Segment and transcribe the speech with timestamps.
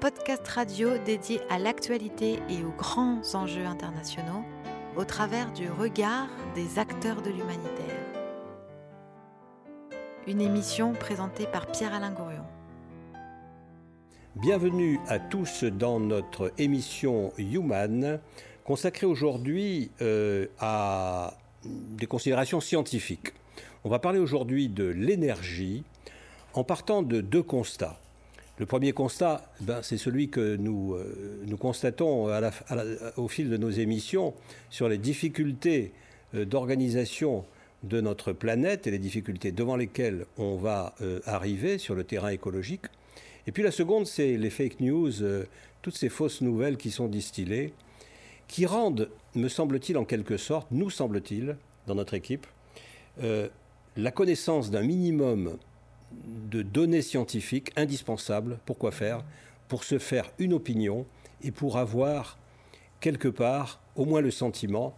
[0.00, 4.42] Podcast radio dédié à l'actualité et aux grands enjeux internationaux
[4.96, 8.00] au travers du regard des acteurs de l'humanitaire.
[10.26, 12.46] Une émission présentée par Pierre-Alain Gourion.
[14.36, 18.20] Bienvenue à tous dans notre émission Human,
[18.64, 23.34] consacrée aujourd'hui euh, à des considérations scientifiques.
[23.84, 25.84] On va parler aujourd'hui de l'énergie
[26.54, 28.00] en partant de deux constats.
[28.60, 32.28] Le premier constat, ben, c'est celui que nous, euh, constatons
[33.16, 34.34] au fil de nos émissions
[34.68, 35.92] sur les difficultés
[36.34, 37.46] euh, d'organisation
[37.84, 42.28] de notre planète et les difficultés devant lesquelles on va euh, arriver sur le terrain
[42.28, 42.84] écologique.
[43.46, 45.10] Et puis la seconde, c'est les fake news,
[45.80, 47.72] toutes ces fausses nouvelles qui sont distillées,
[48.46, 52.46] qui rendent, me semble-t-il en quelque sorte, nous semble-t-il, dans notre équipe,
[53.96, 55.56] la connaissance d'un minimum
[56.12, 59.24] de données scientifiques indispensables pour quoi faire
[59.68, 61.06] Pour se faire une opinion
[61.42, 62.38] et pour avoir
[63.00, 64.94] quelque part au moins le sentiment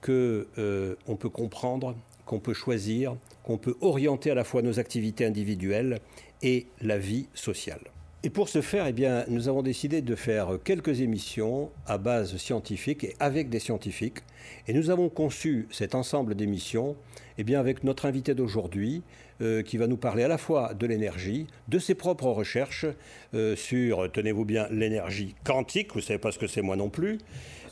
[0.00, 4.78] que euh, on peut comprendre, qu'on peut choisir, qu'on peut orienter à la fois nos
[4.78, 6.00] activités individuelles
[6.42, 7.80] et la vie sociale.
[8.22, 12.36] Et pour ce faire, eh bien, nous avons décidé de faire quelques émissions à base
[12.38, 14.18] scientifique et avec des scientifiques.
[14.66, 16.96] Et nous avons conçu cet ensemble d'émissions
[17.38, 19.02] eh bien, avec notre invité d'aujourd'hui,
[19.42, 22.86] euh, qui va nous parler à la fois de l'énergie, de ses propres recherches
[23.34, 26.88] euh, sur, tenez-vous bien, l'énergie quantique, vous ne savez pas ce que c'est moi non
[26.88, 27.18] plus,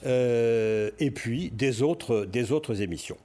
[0.05, 3.17] euh, et puis des autres, des autres émissions.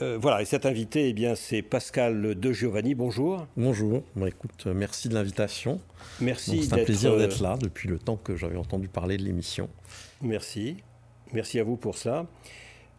[0.00, 2.94] voilà, et cet invité, eh bien, c'est Pascal De Giovanni.
[2.94, 3.46] Bonjour.
[3.56, 4.02] Bonjour.
[4.16, 5.78] Bon, écoute, merci de l'invitation.
[6.20, 6.64] Merci.
[6.64, 9.68] C'est un plaisir d'être là depuis le temps que j'avais entendu parler de l'émission.
[10.22, 10.78] Merci.
[11.32, 12.26] Merci à vous pour ça.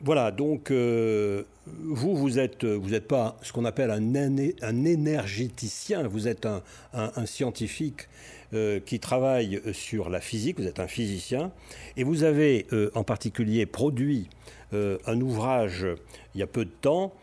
[0.06, 6.28] Voilà, donc euh, vous, vous n'êtes vous êtes pas ce qu'on appelle un, énergéticien, vous
[6.28, 8.10] êtes un, scientifique
[8.54, 11.54] euh, qui travaille sur la physique, vous êtes un physicien,
[11.96, 14.30] et vous avez euh, en particulier produit
[14.74, 15.86] un ouvrage
[16.34, 17.14] il y a peu de temps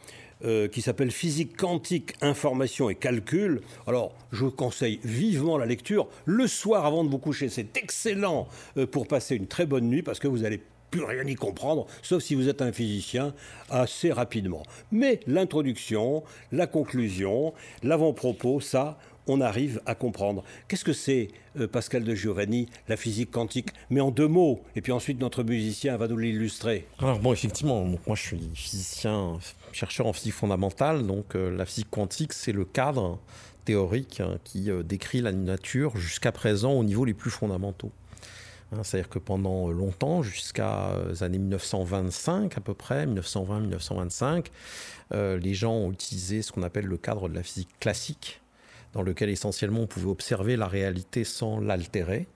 [0.73, 3.61] qui s'appelle Physique quantique, information et calcul.
[3.89, 7.49] Alors, je vous conseille vivement la lecture le soir avant de vous coucher.
[7.49, 8.47] C'est excellent
[8.93, 12.23] pour passer une très bonne nuit parce que vous allez plus rien y comprendre, sauf
[12.23, 13.35] si vous êtes un physicien,
[13.71, 14.63] assez rapidement.
[14.91, 17.53] Mais l'introduction, la conclusion,
[17.83, 20.45] l'avant-propos, ça, on arrive à comprendre.
[20.67, 23.69] Qu'est-ce que c'est, euh, Pascal de Giovanni, la physique quantique?
[23.89, 26.87] Mais en deux mots, et puis ensuite notre musicien va nous l'illustrer.
[26.99, 29.39] Alors bon, effectivement, moi je suis physicien,
[29.73, 33.19] chercheur en physique fondamentale, donc euh, la physique quantique, c'est le cadre
[33.65, 37.93] théorique hein, qui euh, décrit la nature jusqu'à présent au niveau les plus fondamentaux.
[38.73, 44.47] Hein, c'est-à-dire que pendant longtemps, jusqu'à euh, années 1925 à peu près, 1920-1925,
[45.13, 48.41] euh, les gens ont utilisé ce qu'on appelle le cadre de la physique classique,
[48.93, 52.29] dans lequel essentiellement on pouvait observer la réalité sans l'altérer.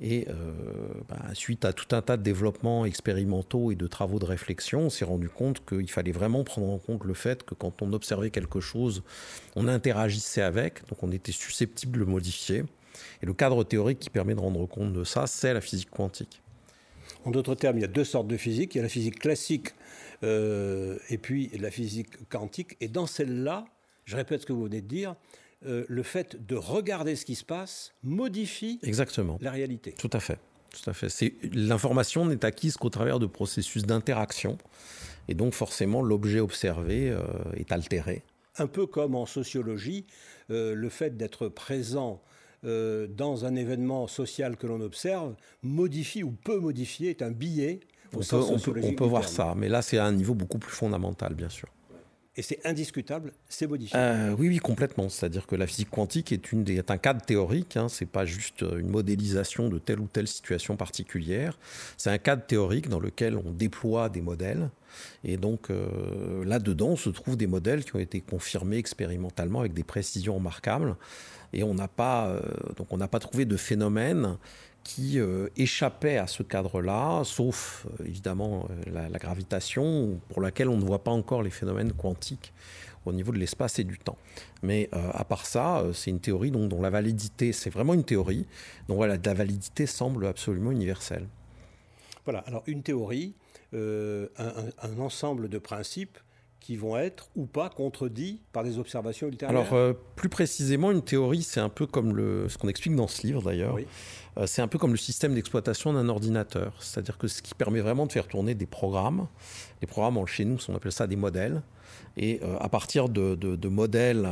[0.00, 0.52] Et euh,
[1.08, 4.90] bah, suite à tout un tas de développements expérimentaux et de travaux de réflexion, on
[4.90, 8.30] s'est rendu compte qu'il fallait vraiment prendre en compte le fait que quand on observait
[8.30, 9.04] quelque chose,
[9.54, 12.64] on interagissait avec, donc on était susceptible de le modifier.
[13.22, 16.42] Et le cadre théorique qui permet de rendre compte de ça, c'est la physique quantique.
[17.24, 18.74] En d'autres termes, il y a deux sortes de physique.
[18.74, 19.68] Il y a la physique classique
[20.24, 22.76] euh, et puis la physique quantique.
[22.80, 23.64] Et dans celle-là,
[24.04, 25.14] je répète ce que vous venez de dire,
[25.66, 29.38] euh, le fait de regarder ce qui se passe modifie Exactement.
[29.40, 29.92] la réalité.
[29.92, 30.38] Tout à fait.
[30.70, 31.34] Tout à fait.
[31.52, 34.58] L'information n'est acquise qu'au travers de processus d'interaction.
[35.28, 37.22] Et donc forcément, l'objet observé euh,
[37.54, 38.22] est altéré.
[38.58, 40.04] Un peu comme en sociologie,
[40.50, 42.20] le fait d'être présent
[42.64, 47.80] euh, dans un événement social que l'on observe, modifie ou peut modifier, est un billet.
[48.12, 51.34] on peut, on peut, voir ça, mais là c'est à un niveau beaucoup plus fondamental,
[51.34, 51.68] bien sûr.
[52.34, 53.98] Et c'est indiscutable, c'est modifié.
[53.98, 55.10] Euh, oui, oui, complètement.
[55.10, 57.76] C'est-à-dire que la physique quantique est, une est un cadre théorique.
[57.76, 57.88] Hein.
[57.90, 61.58] C'est pas juste une modélisation de telle ou telle situation particulière.
[61.98, 64.70] C'est un cadre théorique dans lequel on déploie des modèles.
[65.24, 69.84] Et donc euh, là-dedans se trouvent des modèles qui ont été confirmés expérimentalement avec des
[69.84, 70.96] précisions remarquables
[71.52, 72.40] et on n'a pas, euh,
[72.76, 74.36] donc on n'a pas trouvé de phénomène
[74.84, 80.84] qui euh, échappait à ce cadre-là, sauf euh, évidemment la, gravitation, pour laquelle on ne
[80.84, 82.52] voit pas encore les phénomènes quantiques
[83.04, 84.16] au niveau de l'espace et du temps.
[84.62, 88.46] Mais à part ça, c'est une théorie dont, la validité, c'est vraiment une théorie,
[88.86, 91.26] dont la validité semble absolument universelle.
[92.24, 93.34] Voilà, alors une théorie,
[93.72, 96.16] un, ensemble de principes
[96.62, 101.02] qui vont être ou pas contredits par des observations ultérieures Alors, euh, plus précisément, une
[101.02, 103.76] théorie, c'est un peu comme le, ce qu'on explique dans ce livre d'ailleurs.
[104.38, 106.72] Euh, c'est un peu comme le système d'exploitation d'un ordinateur.
[106.78, 109.26] C'est-à-dire que ce qui permet vraiment de faire tourner des programmes.
[109.80, 111.62] Les programmes, chez nous, on appelle ça des modèles.
[112.16, 114.28] Et euh, à partir de, modèles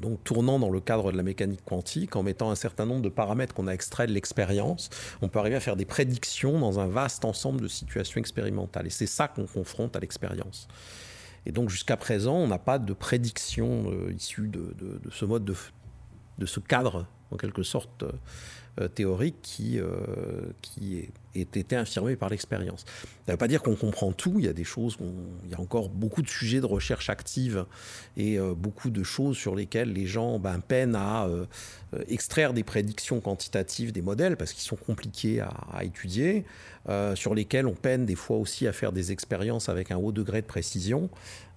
[0.00, 3.10] donc tournant dans le cadre de la mécanique quantique, en mettant un certain nombre de
[3.10, 4.88] paramètres qu'on a extraits de l'expérience,
[5.20, 8.86] on peut arriver à faire des prédictions dans un vaste ensemble de situations expérimentales.
[8.86, 10.66] Et c'est ça qu'on confronte à l'expérience.
[11.46, 14.74] Et donc jusqu'à présent, on n'a pas de prédiction euh, issue de,
[15.10, 15.54] ce mode, de,
[16.38, 18.12] de, ce cadre, en quelque sorte, euh,
[18.80, 19.86] euh, théorique qui, euh,
[21.34, 22.86] été infirmé par l'expérience.
[22.86, 26.60] Ça ne veut pas dire qu'on comprend tout, il y a encore beaucoup de sujets
[26.60, 27.66] de recherche active
[28.16, 31.28] et euh, beaucoup de choses sur lesquelles les gens ben, peinent à
[32.08, 36.46] extraire des prédictions quantitatives des modèles parce qu'ils sont compliqués à, étudier,
[37.14, 40.40] sur lesquels on peine des fois aussi à faire des expériences avec un haut degré
[40.40, 41.10] de précision,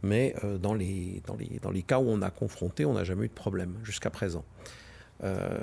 [0.03, 1.21] mais dans les
[1.87, 4.43] cas où on a confronté, on n'a jamais eu de problème jusqu'à présent.
[5.23, 5.57] Euh,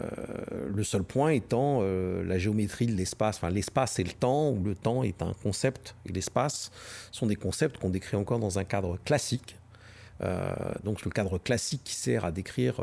[0.74, 3.36] le seul point étant euh, la géométrie de l'espace.
[3.36, 6.70] Enfin, l'espace et le temps, ou le temps est un concept, et l'espace
[7.10, 9.58] sont des concepts qu'on décrit encore dans un cadre classique.
[10.22, 10.54] Euh,
[10.84, 12.80] donc le cadre classique qui sert à décrire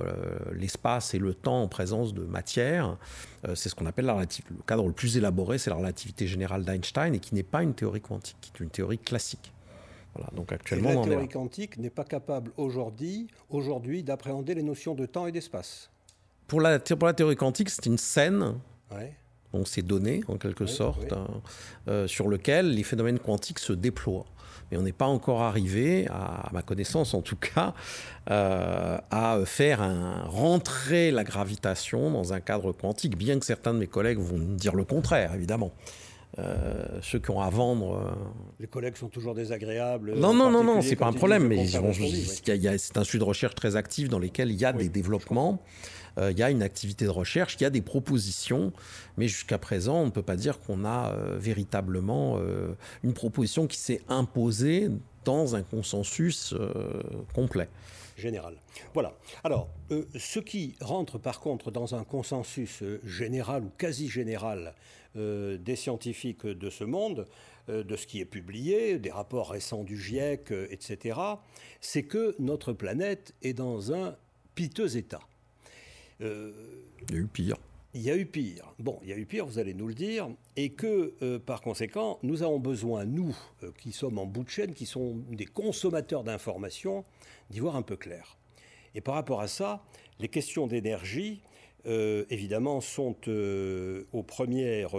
[0.54, 2.98] l'espace et le temps en présence de matière,
[3.56, 4.54] c'est ce qu'on appelle la relativité.
[4.56, 7.74] Le cadre le plus élaboré, c'est la relativité générale d'Einstein et qui n'est pas une
[7.74, 9.54] théorie quantique, qui est une théorie classique.
[10.16, 14.96] Voilà, donc actuellement, et la théorie quantique n'est pas capable aujourd'hui, aujourd'hui d'appréhender les notions
[14.96, 15.90] de temps et d'espace
[16.50, 18.56] pour la, pour la théorie quantique, c'est une scène.
[19.54, 21.26] On s'est donné, en quelque sorte, hein,
[21.88, 24.26] euh, sur lequel les phénomènes quantiques se déploient.
[24.70, 27.74] Mais on n'est pas encore arrivé, à, ma connaissance en tout cas,
[28.30, 33.80] euh, à faire un, rentrer la gravitation dans un cadre quantique, bien que certains de
[33.80, 35.72] mes collègues vont dire le contraire, évidemment.
[36.38, 38.16] Euh, ceux qui ont à vendre.
[38.60, 40.14] Les collègues sont toujours désagréables.
[40.14, 43.76] Non, non, non, non, c'est pas un problème, mais c'est un sujet de recherche très
[43.76, 45.60] actif dans lequel il y a des développements.
[46.18, 48.74] Il y a une activité de recherche, il y a des propositions,
[49.18, 52.74] mais jusqu'à présent, on ne peut pas dire qu'on a euh, véritablement euh,
[53.04, 54.90] une proposition qui s'est imposée
[55.26, 56.56] dans un consensus
[57.34, 57.68] complet
[58.16, 58.56] général.
[58.94, 59.14] Voilà.
[59.44, 59.70] Alors,
[60.16, 64.74] ce qui rentre par contre dans un consensus général ou quasi général
[65.16, 67.28] des scientifiques de ce monde,
[67.68, 71.20] de ce qui est publié, des rapports récents du GIEC, etc.,
[71.82, 74.16] c'est que notre planète est dans un
[74.56, 75.22] piteux état.
[76.22, 76.52] Euh,
[77.10, 77.58] il y a eu pire.
[77.94, 78.74] Il y a eu pire.
[78.78, 81.62] Bon, il y a eu pire, vous allez nous le dire, et que euh, par
[81.62, 85.46] conséquent, nous avons besoin, nous, euh, qui sommes en bout de chaîne, qui sommes des
[85.46, 87.04] consommateurs d'informations,
[87.50, 88.38] d'y voir un peu clair.
[88.96, 89.84] Et par rapport à ça,
[90.20, 91.42] les questions d'énergie,
[91.86, 93.16] évidemment, sont,
[94.12, 94.96] aux premières,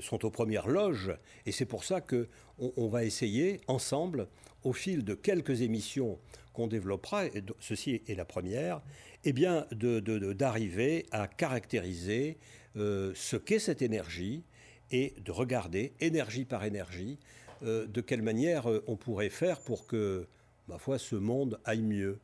[0.00, 1.12] sont aux premières loges,
[1.46, 2.28] et c'est pour ça que
[2.58, 4.28] on, va essayer ensemble,
[4.64, 6.18] au fil de quelques émissions
[6.52, 8.82] qu'on développera, et ceci est la première,
[9.24, 12.38] eh bien, d'arriver à caractériser
[12.76, 14.44] euh, ce qu'est cette énergie
[14.90, 17.18] et de regarder, énergie par énergie,
[17.64, 20.26] euh, de quelle manière euh, on pourrait faire pour que,
[20.68, 22.18] ma foi, ce monde aille mieux.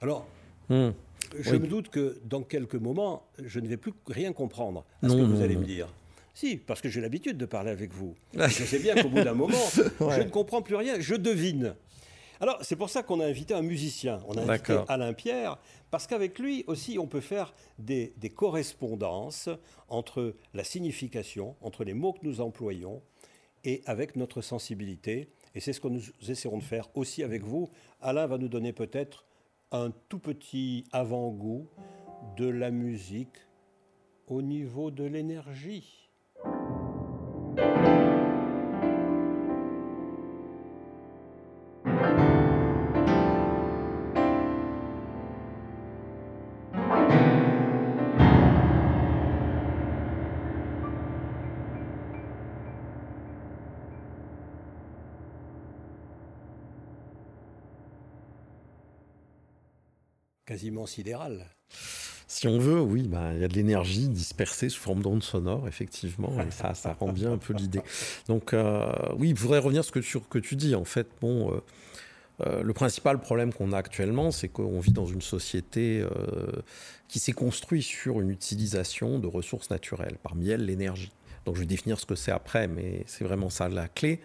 [0.00, 0.26] Alors,
[0.68, 0.90] hmm.
[1.38, 5.14] je me doute que dans quelques moments, je ne vais plus rien comprendre à ce
[5.14, 5.88] que vous allez me dire.
[6.34, 8.14] Si, parce que j'ai l'habitude de parler avec vous.
[8.34, 11.74] je sais bien qu'au bout d'un moment, je ne comprends plus rien, je devine.
[12.40, 14.20] Alors, c'est pour ça qu'on a invité un musicien.
[14.26, 15.58] On a invité Alain Pierre,
[15.90, 19.50] parce qu'avec lui aussi, on peut faire des, correspondances
[19.88, 23.02] entre la signification, entre les mots que nous employons,
[23.64, 25.28] et avec notre sensibilité.
[25.54, 27.68] Et c'est ce que nous essaierons de faire aussi avec vous.
[28.00, 29.26] Alain va nous donner peut-être
[29.70, 31.68] un tout petit avant-goût
[32.38, 33.36] de la musique
[34.28, 35.99] au niveau de l'énergie.
[60.60, 60.86] Quasiment.
[62.26, 65.66] Si on veut, oui, bah, il y a de l'énergie dispersée sous forme d'ondes sonores,
[65.66, 67.80] effectivement, et ça, rend bien un peu l'idée.
[68.28, 70.74] Donc, euh, oui, il faudrait revenir sur ce que tu dis.
[70.74, 71.60] En fait, bon, euh,
[72.46, 76.04] euh, le principal problème qu'on a actuellement, c'est qu'on vit dans une société
[77.08, 81.12] qui s'est construite sur une utilisation de ressources naturelles, parmi elles l'énergie.
[81.46, 84.20] Donc, je vais définir ce que c'est après, mais c'est vraiment ça la clé.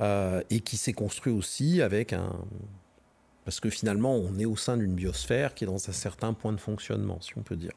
[0.00, 2.32] et qui s'est construit aussi avec un,
[3.44, 6.52] parce que finalement, on est au sein d'une biosphère qui est dans un certain point
[6.52, 7.72] de fonctionnement, si on peut dire.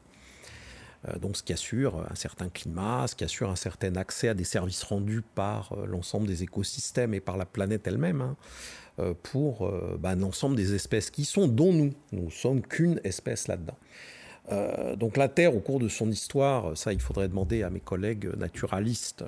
[1.20, 4.44] donc ce qui assure un certain climat, ce qui assure un certain accès à des
[4.44, 10.56] services rendus par l'ensemble des écosystèmes et par la planète elle-même, hein, pour bah, l'ensemble
[10.56, 11.92] des espèces qui sont, dont nous.
[12.12, 13.76] Nous sommes qu'une espèce là-dedans.
[14.96, 18.34] donc la Terre, au cours de son histoire, ça il faudrait demander à mes collègues
[18.36, 19.24] naturalistes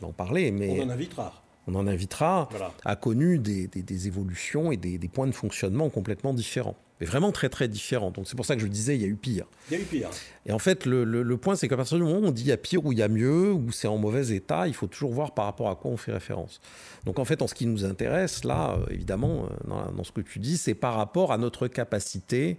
[0.00, 0.50] d'en parler.
[0.50, 2.48] Mais on en invitera on en invitera,
[2.84, 6.76] a connu des, évolutions et des, points de fonctionnement complètement différents.
[7.00, 8.12] Mais vraiment très très différents.
[8.12, 9.46] Donc c'est pour ça que je disais, il y a eu pire.
[9.70, 10.08] Il y a eu pire.
[10.46, 12.52] Et en fait, le, point, c'est qu'à partir du moment où on dit il y
[12.52, 15.12] a pire ou il y a mieux, ou c'est en mauvais état, il faut toujours
[15.12, 16.60] voir par rapport à quoi on fait référence.
[17.04, 20.20] Donc en fait, en ce qui nous intéresse, là, euh, évidemment, euh, dans, ce que
[20.20, 22.58] tu dis, c'est par rapport à notre capacité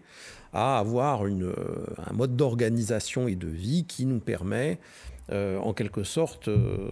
[0.54, 4.80] à avoir une, euh, un mode d'organisation et de vie qui nous permet
[5.32, 6.90] euh, en quelque sorte, euh,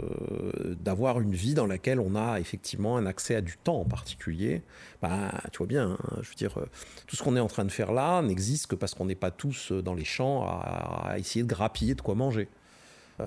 [0.80, 4.62] d'avoir une vie dans laquelle on a effectivement un accès à du temps en particulier.
[5.02, 6.66] Bah, tu vois bien, hein, je veux dire, euh,
[7.08, 9.32] tout ce qu'on est en train de faire là n'existe que parce qu'on n'est pas
[9.32, 12.48] tous dans les champs à, essayer de grappiller de quoi manger.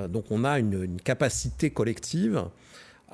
[0.09, 2.49] donc on a une capacité collective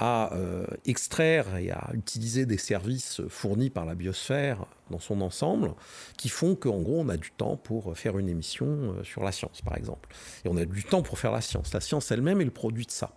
[0.00, 5.74] à euh, extraire et à utiliser des services fournis par la biosphère dans son ensemble,
[6.16, 9.30] qui font qu'en gros, on a du temps pour faire une émission euh, sur la
[9.30, 10.08] science, par exemple.
[10.44, 11.74] Et on a du temps pour faire la science.
[11.74, 13.14] La science elle-même est le produit de ça.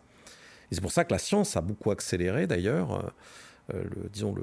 [0.72, 3.14] Et c'est pour ça que la science a beaucoup accéléré, d'ailleurs,
[3.74, 4.36] euh, disons,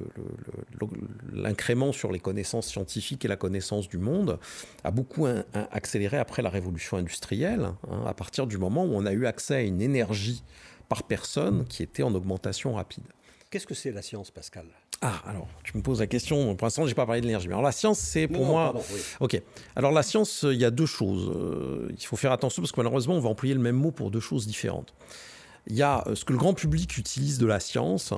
[1.34, 4.38] l'incrément sur les connaissances scientifiques et la connaissance du monde
[4.82, 5.26] a beaucoup
[5.72, 9.56] accéléré après la révolution industrielle, hein, à partir du moment où on a eu accès
[9.56, 10.42] à une énergie
[10.90, 13.04] par personne qui était en augmentation rapide.
[13.48, 14.66] Qu'est-ce que c'est la science, Pascal?
[15.00, 16.56] Ah, alors, tu me poses la question.
[16.56, 17.46] Pour l'instant, je n'ai pas parlé de l'énergie.
[17.46, 18.74] Mais alors, la science, c'est pour moi.
[19.20, 19.40] Ok.
[19.76, 21.30] Alors, la science, il y a deux choses.
[21.34, 24.10] Euh, il faut faire attention parce que malheureusement, on va employer le même mot pour
[24.10, 24.92] deux choses différentes.
[25.68, 28.12] Il y a euh, ce que le grand public utilise de la science,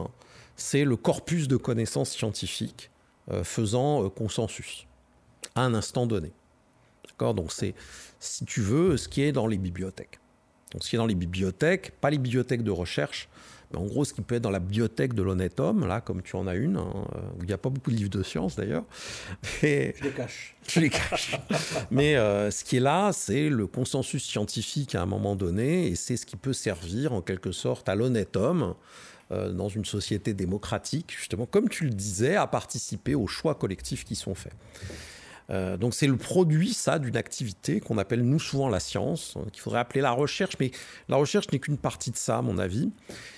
[0.57, 2.91] c'est le corpus de connaissances scientifiques
[3.31, 4.87] euh, faisant consensus
[5.55, 6.33] à un instant donné.
[7.07, 7.35] D'accord?
[7.35, 7.75] Donc, c'est,
[8.19, 10.19] si tu veux, ce qui est dans les bibliothèques.
[10.73, 13.29] Donc, ce qui est dans les bibliothèques, pas les bibliothèques de recherche,
[13.73, 16.23] mais en gros, ce qui peut être dans la bibliothèque de l'honnête homme, là, comme
[16.23, 18.23] tu en as une, hein, euh, où il n'y a pas beaucoup de livres de
[18.23, 18.85] science d'ailleurs.
[19.63, 19.95] Et...
[19.99, 20.57] Je les cache.
[20.69, 21.37] Je les cache.
[21.91, 25.97] mais euh, ce qui est là, c'est le consensus scientifique à un moment donné, et
[25.97, 28.75] c'est ce qui peut servir en quelque sorte à l'honnête homme
[29.31, 34.05] euh, dans une société démocratique, justement, comme tu le disais, à participer aux choix collectifs
[34.05, 34.53] qui sont faits.
[35.53, 39.45] Euh, donc c'est le produit, ça, d'une activité qu'on appelle nous souvent la science, hein,
[39.53, 40.71] qu'il faudrait appeler la recherche, mais
[41.09, 42.91] la recherche n'est qu'une partie de ça, à mon avis,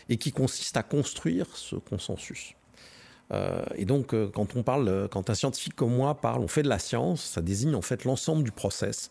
[0.08, 2.54] et qui consiste à construire ce consensus.
[3.32, 6.62] Euh, et donc, euh, quand on parle, quand un scientifique comme moi parle, on fait
[6.62, 9.10] de la science, ça désigne en fait l'ensemble du process.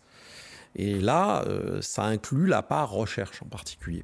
[0.75, 1.45] Et là,
[1.81, 4.03] ça inclut la part recherche en particulier.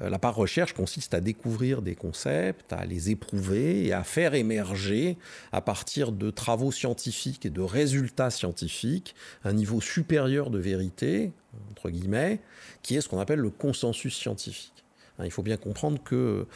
[0.00, 4.34] Euh, la part recherche consiste à découvrir des concepts, à les éprouver et à faire
[4.34, 5.16] émerger,
[5.52, 9.14] à partir de travaux scientifiques et de résultats scientifiques,
[9.44, 11.32] un niveau supérieur de vérité,
[11.70, 12.40] entre guillemets,
[12.82, 14.84] qui est ce qu'on appelle le consensus scientifique.
[15.18, 16.46] Hein, il faut bien comprendre que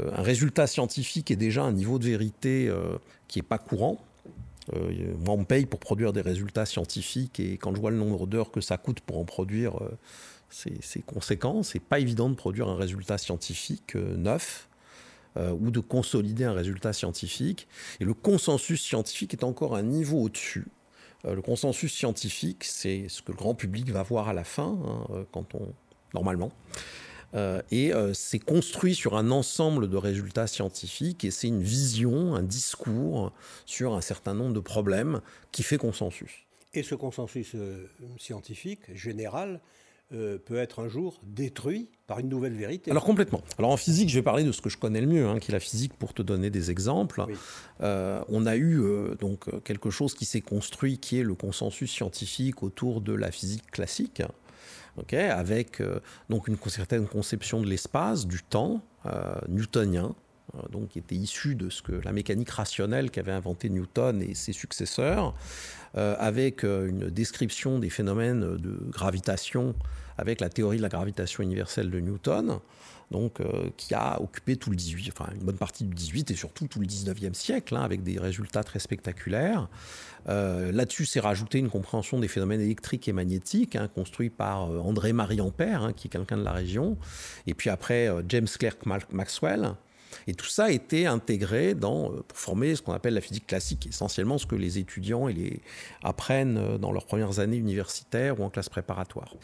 [0.00, 2.96] euh, un résultat scientifique est déjà un niveau de vérité euh,
[3.28, 4.00] qui n'est pas courant.
[4.72, 8.26] moi, on me paye pour produire des résultats scientifiques et quand je vois le nombre
[8.26, 9.78] d'heures que ça coûte pour en produire,
[10.50, 11.62] c'est conséquent.
[11.62, 14.68] C'est pas évident de produire un résultat scientifique euh, neuf
[15.36, 17.68] euh, ou de consolider un résultat scientifique.
[18.00, 20.68] Et le consensus scientifique est encore un niveau au-dessus.
[21.24, 24.78] Euh, le consensus scientifique, c'est ce que le grand public va voir à la fin,
[24.86, 25.72] hein, quand on
[26.14, 26.52] normalement.
[27.70, 33.32] et c'est construit sur un ensemble de résultats scientifiques et c'est une vision, un discours
[33.66, 35.20] sur un certain nombre de problèmes
[35.52, 36.46] qui fait consensus.
[36.72, 37.54] Et ce consensus
[38.18, 39.60] scientifique général,
[40.12, 42.92] euh, peut être un jour détruit par une nouvelle vérité.
[42.92, 43.42] Alors complètement.
[43.58, 45.50] Alors en physique, je vais parler de ce que je connais le mieux, hein, qui
[45.50, 47.24] est la physique, pour te donner des exemples.
[47.80, 51.90] Euh, on a eu euh, donc quelque chose qui s'est construit, qui est le consensus
[51.90, 54.22] scientifique autour de la physique classique,
[55.10, 55.82] avec
[56.30, 58.82] donc une certaine conception de l'espace, du temps
[59.48, 60.14] newtonien,
[60.70, 64.52] donc qui était issu de ce que la mécanique rationnelle qu'avait inventé Newton et ses
[64.52, 65.34] successeurs,
[65.96, 69.74] avec euh, une description des phénomènes de gravitation
[70.18, 72.58] avec la théorie de la gravitation universelle de Newton,
[73.10, 76.34] donc, euh, qui a occupé tout le 18, enfin une bonne partie du 18 et
[76.34, 79.68] surtout tout le 19e siècle, hein, avec des résultats très spectaculaires.
[80.26, 85.84] Là-dessus, s'est rajouté une compréhension des phénomènes électriques et magnétiques, hein, construit par André-Marie Ampère,
[85.84, 86.98] hein, qui est quelqu'un de la région,
[87.46, 88.78] et puis après James Clerk
[89.12, 89.76] Maxwell,
[90.26, 94.38] et tout ça été intégré euh, pour former ce qu'on appelle la physique classique, essentiellement
[94.38, 95.28] ce que les étudiants
[96.02, 99.34] apprennent euh, dans leurs premières années universitaires ou en classe préparatoire.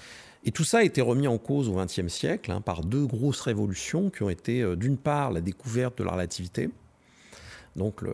[0.45, 3.41] Et tout ça a été remis en cause au XXe siècle hein, par deux grosses
[3.41, 6.71] révolutions qui ont été euh, d'une part la découverte de la relativité,
[7.76, 8.12] Donc le,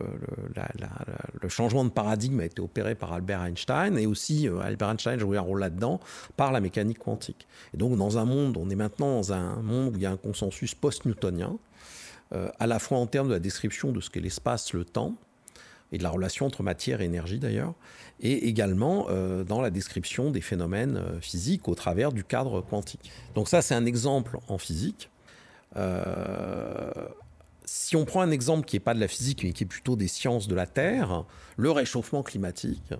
[1.49, 5.41] changement de paradigme a été opéré par Albert Einstein et aussi Albert Einstein jouait un
[5.41, 5.99] rôle là-dedans
[6.37, 7.47] par la mécanique quantique.
[7.73, 10.11] Et donc dans un monde, on est maintenant dans un monde où il y a
[10.11, 11.57] un consensus post-newtonien,
[12.33, 15.15] euh, à la fois en termes de la description de ce qu'est l'espace, le temps,
[15.91, 17.73] et de la relation entre matière et énergie d'ailleurs,
[18.19, 23.11] et également euh, dans la description des phénomènes physiques au travers du cadre quantique.
[23.33, 25.09] Donc ça c'est un exemple en physique.
[25.75, 26.91] Euh,
[27.65, 29.95] si on prend un exemple qui n'est pas de la physique, mais qui est plutôt
[29.95, 31.25] des sciences de la Terre,
[31.57, 32.93] le réchauffement climatique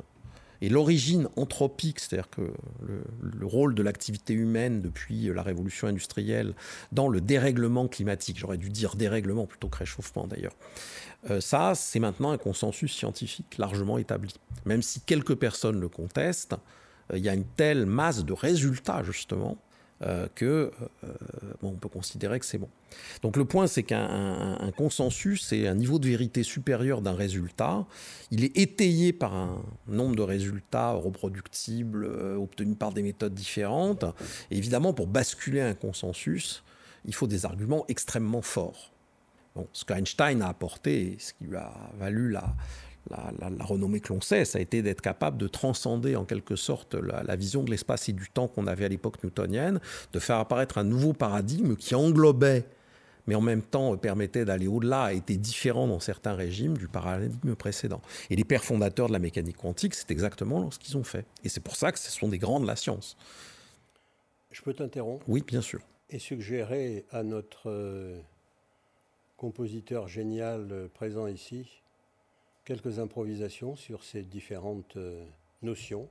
[0.61, 6.53] et l'origine anthropique, c'est-à-dire que le, rôle de l'activité humaine depuis la révolution industrielle
[6.91, 10.55] dans le dérèglement climatique, j'aurais dû dire dérèglement plutôt que réchauffement d'ailleurs,
[11.29, 14.33] euh, ça c'est maintenant un consensus scientifique largement établi.
[14.65, 16.55] Même si quelques personnes le contestent,
[17.11, 19.57] euh, il y a une telle masse de résultats justement
[20.01, 20.71] euh, que
[21.03, 21.07] euh,
[21.61, 22.69] on peut considérer que c'est bon.
[23.21, 27.85] Donc le point, c'est qu'un consensus, c'est un niveau de vérité supérieur d'un résultat.
[28.31, 34.05] Il est étayé par un nombre de résultats reproductibles euh, obtenus par des méthodes différentes.
[34.51, 36.63] Et évidemment, pour basculer un consensus,
[37.03, 38.93] il faut des arguments extrêmement forts.
[39.73, 42.55] ce qu'Einstein a apporté, ce qui lui a valu la,
[43.09, 46.95] la, renommée que l'on sait, ça a été d'être capable de transcender en quelque sorte
[46.95, 49.79] la, vision de l'espace et du temps qu'on avait à l'époque newtonienne,
[50.13, 52.65] de faire apparaître un nouveau paradigme qui englobait,
[53.27, 58.01] mais en même temps permettait d'aller au-delà, était différent dans certains régimes du paradigme précédent.
[58.29, 61.25] Et les pères fondateurs de la mécanique quantique, c'est exactement ce qu'ils ont fait.
[61.43, 63.17] Et c'est pour ça que ce sont des grands de la science.
[64.51, 65.23] Je peux t'interrompre?
[65.27, 65.79] Oui, bien sûr.
[66.09, 68.19] Et suggérer à notre euh,
[69.37, 71.67] compositeur génial euh, présent ici
[72.69, 75.25] quelques improvisations sur ces différentes euh,
[75.63, 76.07] notions.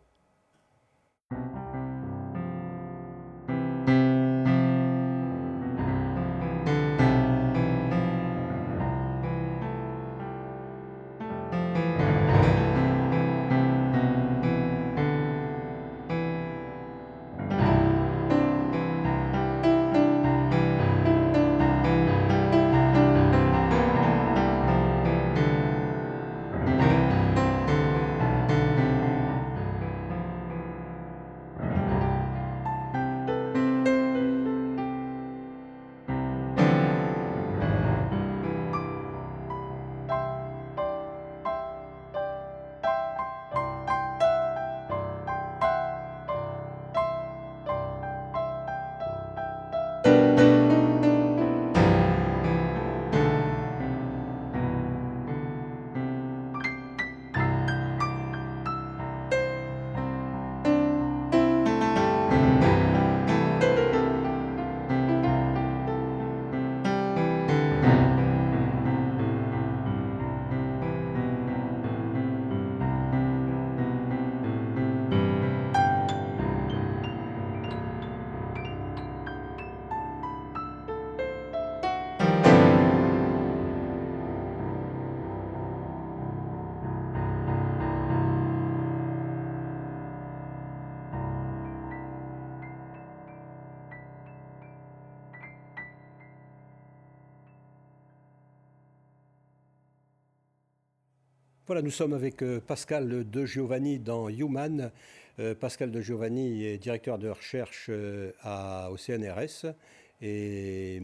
[101.68, 104.90] Voilà, nous sommes avec euh, Pascal De Giovanni dans Human.
[105.38, 109.74] Euh, Pascal De Giovanni est directeur de recherche euh, à, au CNRS
[110.22, 111.02] et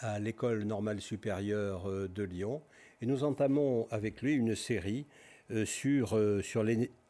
[0.00, 2.60] à l'École normale supérieure de Lyon.
[3.00, 5.06] Et nous entamons avec lui une série
[5.64, 6.62] sur, sur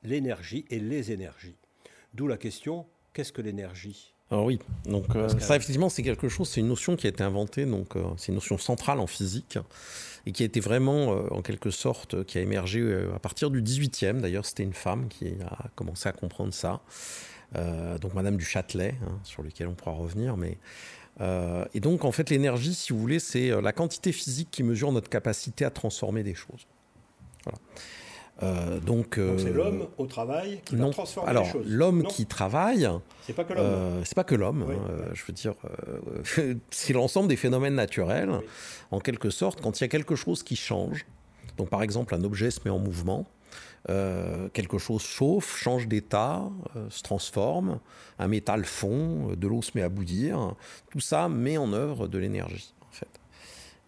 [0.04, 1.56] l'énergie et les énergies.
[2.14, 4.14] D'où la question, qu'est-ce que l'énergie?
[4.32, 5.04] Alors oui, donc
[5.38, 8.36] ça effectivement c'est quelque chose, c'est une notion qui a été inventée, donc c'est une
[8.36, 9.58] notion centrale en physique
[10.26, 13.50] et qui a été vraiment, euh, en quelque sorte, qui a émergé euh, à partir
[13.50, 14.20] du 18e.
[14.20, 16.80] D'ailleurs, c'était une femme qui a commencé à comprendre ça.
[17.56, 20.36] Euh, donc Madame du Châtelet, hein, sur lequel on pourra revenir.
[20.36, 20.58] Mais,
[21.74, 25.08] et donc, en fait, l'énergie, si vous voulez, c'est la quantité physique qui mesure notre
[25.08, 26.66] capacité à transformer des choses.
[27.44, 27.58] Voilà.
[28.42, 31.66] Euh, donc, c'est euh, l'homme au travail qui va transformer alors, les choses.
[31.66, 32.88] L'homme qui travaille,
[33.26, 33.64] c'est pas que l'homme.
[33.64, 34.66] Euh, c'est pas que l'homme.
[34.68, 35.54] Hein, je veux dire,
[36.70, 38.30] c'est l'ensemble des phénomènes naturels.
[38.90, 41.06] En quelque sorte, quand il y a quelque chose qui change,
[41.56, 43.26] donc par exemple un objet se met en mouvement,
[43.86, 46.42] quelque chose chauffe, change d'état,
[46.88, 47.80] se transforme,
[48.18, 50.54] un métal fond, de l'eau se met à bouillir,
[50.90, 53.08] tout ça met en œuvre de l'énergie en fait.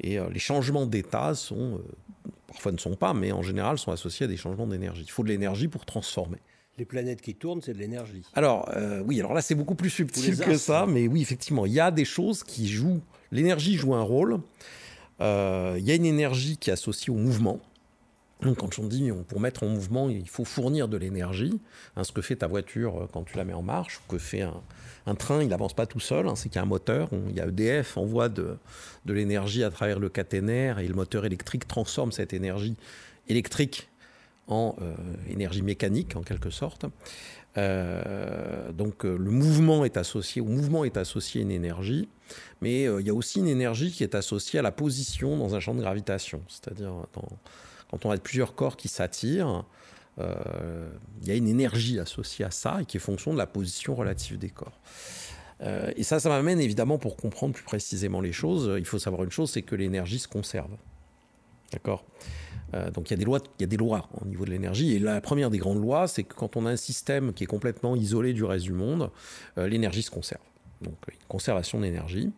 [0.01, 1.81] Et les changements d'état sont
[2.55, 5.03] parfois ne sont pas, mais en général sont associés à des changements d'énergie.
[5.07, 6.39] Il faut de l'énergie pour transformer.
[6.79, 8.23] Les planètes qui tournent, c'est de l'énergie.
[8.35, 11.73] Alors, euh, oui, alors là, c'est beaucoup plus subtil que ça, mais oui, effectivement, il
[11.73, 13.01] y a des choses qui jouent.
[13.31, 14.41] L'énergie joue un rôle.
[15.21, 17.61] euh, il y a une énergie qui est associée au mouvement.
[18.43, 21.61] Donc quand on dit pour mettre en mouvement, il faut fournir de l'énergie,
[21.97, 24.19] hein, ce que fait ta voiture euh, quand tu la mets en marche, ou que
[24.19, 24.43] fait
[25.07, 27.37] un, train, il n'avance pas tout seul, hein, c'est qu'il y a un moteur, il
[27.37, 28.57] y a EDF envoie de,
[29.05, 32.77] de l'énergie à travers le caténaire et le moteur électrique transforme cette énergie
[33.29, 33.89] électrique
[34.47, 34.95] en euh,
[35.31, 36.85] énergie mécanique en quelque sorte.
[37.57, 42.09] Euh, donc le mouvement est associé, au mouvement est associé une énergie,
[42.61, 45.61] mais il y a aussi une énergie qui est associée à la position dans un
[45.61, 47.29] champ de gravitation, c'est-à-dire dans
[47.91, 49.65] quand on a plusieurs corps qui s'attirent,
[50.21, 50.89] euh,
[51.23, 53.95] il y a une énergie associée à ça et qui est fonction de la position
[53.95, 54.79] relative des corps.
[55.61, 58.75] Euh, et ça, ça m'amène évidemment pour comprendre plus précisément les choses.
[58.79, 60.71] Il faut savoir une chose, c'est que l'énergie se conserve.
[61.73, 62.05] D'accord?
[62.75, 64.51] Euh, Donc il y, a des lois, il y a des lois au niveau de
[64.51, 64.95] l'énergie.
[64.95, 67.49] Et la première des grandes lois, c'est que quand on a un système qui est
[67.49, 69.11] complètement isolé du reste du monde,
[69.57, 70.43] l'énergie se conserve.
[70.83, 72.33] Donc une conservation d'énergie.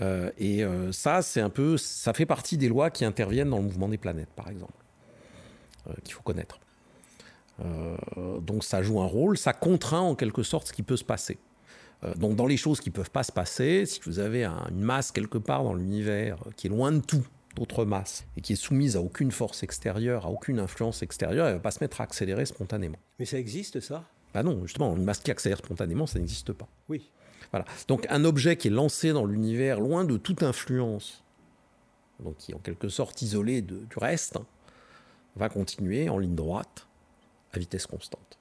[0.00, 3.58] Euh, et euh, ça, c'est un peu, ça fait partie des lois qui interviennent dans
[3.58, 4.84] le mouvement des planètes, par exemple,
[5.88, 6.60] euh, qu'il faut connaître.
[8.40, 11.38] donc ça joue un rôle, ça contraint en quelque sorte ce qui peut se passer.
[12.14, 15.38] donc dans les choses qui peuvent pas se passer, si vous avez une masse quelque
[15.38, 19.00] part dans l'univers qui est loin de tout, d'autres masses, et qui est soumise à
[19.00, 22.98] aucune force extérieure, à aucune influence extérieure, elle va pas se mettre à accélérer spontanément.
[23.18, 24.04] Mais ça existe ça?
[24.32, 26.68] Bah non, justement, une masse qui accélère spontanément, ça n'existe pas.
[26.88, 27.10] Oui.
[27.86, 31.22] Donc un objet qui est lancé dans l'univers loin de toute influence,
[32.20, 34.38] donc qui est en quelque sorte isolé du reste,
[35.36, 36.86] va continuer en ligne droite
[37.52, 38.38] à vitesse constante.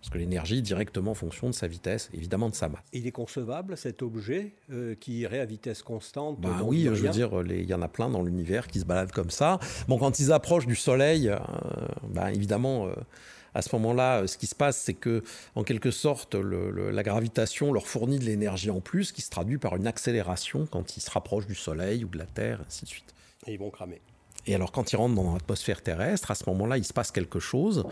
[0.00, 2.80] Parce que l'énergie est directement en fonction de sa vitesse, évidemment de sa masse.
[2.94, 7.10] Il est concevable cet objet euh, qui irait à vitesse constante bah Oui, je veux
[7.10, 9.58] dire, il y en a plein dans l'univers qui se baladent comme ça.
[9.88, 11.38] Bon, quand ils approchent du Soleil, euh,
[12.08, 12.94] bah, évidemment, euh,
[13.54, 15.22] à ce moment-là, euh, ce qui se passe, c'est que,
[15.54, 19.76] en quelque sorte, la gravitation leur fournit de l'énergie en plus, qui se traduit par
[19.76, 23.14] une accélération quand ils se rapprochent du Soleil ou de la Terre, ainsi de suite.
[23.46, 24.00] Et ils vont cramer.
[24.46, 27.40] Et alors, quand ils rentrent dans l'atmosphère terrestre, à ce moment-là, il se passe quelque
[27.40, 27.84] chose.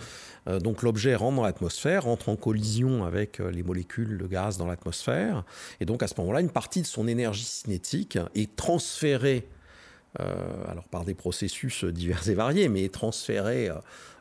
[0.48, 4.56] Euh, donc, l'objet rentre dans l'atmosphère, rentre en collision avec euh, les molécules de gaz
[4.56, 5.44] dans l'atmosphère.
[5.80, 9.46] Et donc, à ce moment-là, une partie de son énergie cinétique est transférée,
[10.66, 13.70] alors par des processus divers et variés, mais est transférée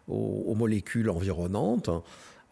[0.07, 1.89] aux, molécules environnantes.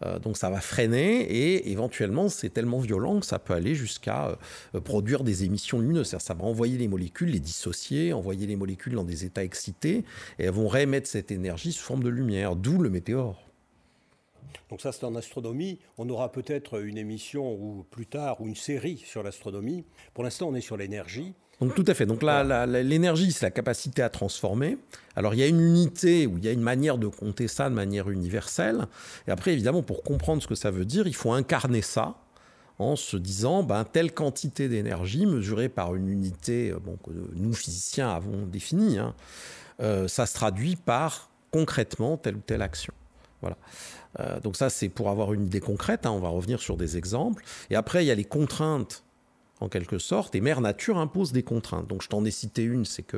[0.04, 4.38] Euh, donc ça va freiner et éventuellement c'est tellement violent que ça peut aller jusqu'à
[4.74, 6.14] euh, produire des émissions lumineuses.
[6.18, 10.04] Ça va envoyer les molécules, les dissocier, envoyer les molécules dans des états excités
[10.38, 13.42] et elles vont réémettre cette énergie sous forme de lumière, d'où le météore.
[14.68, 15.78] Donc ça c'est en astronomie.
[15.96, 19.84] On aura peut-être une émission ou plus tard ou une série sur l'astronomie.
[20.12, 21.34] Pour l'instant on est sur l'énergie.
[21.60, 22.04] Donc tout à fait.
[22.04, 24.78] Donc là, l'énergie, c'est la capacité à transformer.
[25.14, 27.70] Alors il y a une unité ou il y a une manière de compter ça
[27.70, 28.86] de manière universelle.
[29.26, 32.16] Et après, évidemment, pour comprendre ce que ça veut dire, il faut incarner ça
[32.78, 37.54] en se disant, ben, telle quantité d'énergie mesurée par une unité euh, bon, que nous,
[37.54, 39.14] physiciens, avons définie, hein,
[39.80, 42.92] euh, ça se traduit par concrètement telle ou telle action.
[43.40, 43.56] Voilà.
[44.20, 46.04] Euh, donc ça, c'est pour avoir une idée concrète.
[46.06, 47.44] Hein, on va revenir sur des exemples.
[47.70, 49.04] Et après, il y a les contraintes
[49.60, 51.86] en quelque sorte, et Mère Nature impose des contraintes.
[51.86, 53.16] Donc je t'en ai cité une, c'est que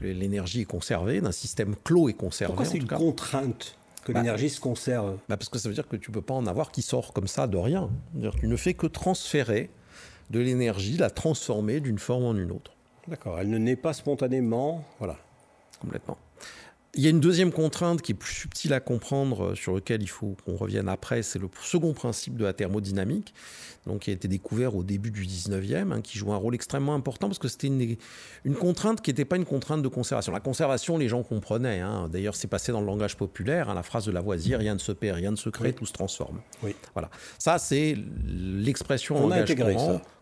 [0.00, 2.54] l'énergie est conservée, d'un système clos est conservé.
[2.54, 5.88] Pourquoi c'est une contrainte que bah, l'énergie se conserve bah Parce que ça veut dire
[5.88, 7.90] que tu ne peux pas en avoir qui sort comme ça de rien.
[8.38, 9.70] Tu ne fais que transférer
[10.30, 12.72] de l'énergie, la transformer d'une forme en une autre.
[13.08, 14.84] D'accord, elle ne naît pas spontanément.
[14.98, 15.18] Voilà,
[15.80, 16.16] complètement.
[16.96, 20.02] Il y a une deuxième contrainte qui est plus subtile à comprendre, euh, sur lequel
[20.02, 23.34] il faut qu'on revienne après, c'est le second principe de la thermodynamique,
[23.86, 26.94] donc qui a été découvert au début du 19e, hein, qui joue un rôle extrêmement
[26.94, 27.96] important parce que c'était une,
[28.44, 30.32] une, contrainte qui n'était pas une contrainte de conservation.
[30.32, 31.80] La conservation, les gens comprenaient.
[31.80, 32.08] Hein.
[32.10, 34.92] D'ailleurs, c'est passé dans le langage populaire, hein, la phrase de Lavoisier rien ne se
[34.92, 36.40] perd, rien ne se crée, tout se transforme.
[36.62, 36.76] Oui.
[36.94, 37.10] Voilà.
[37.38, 39.54] Ça, c'est l'expression en langage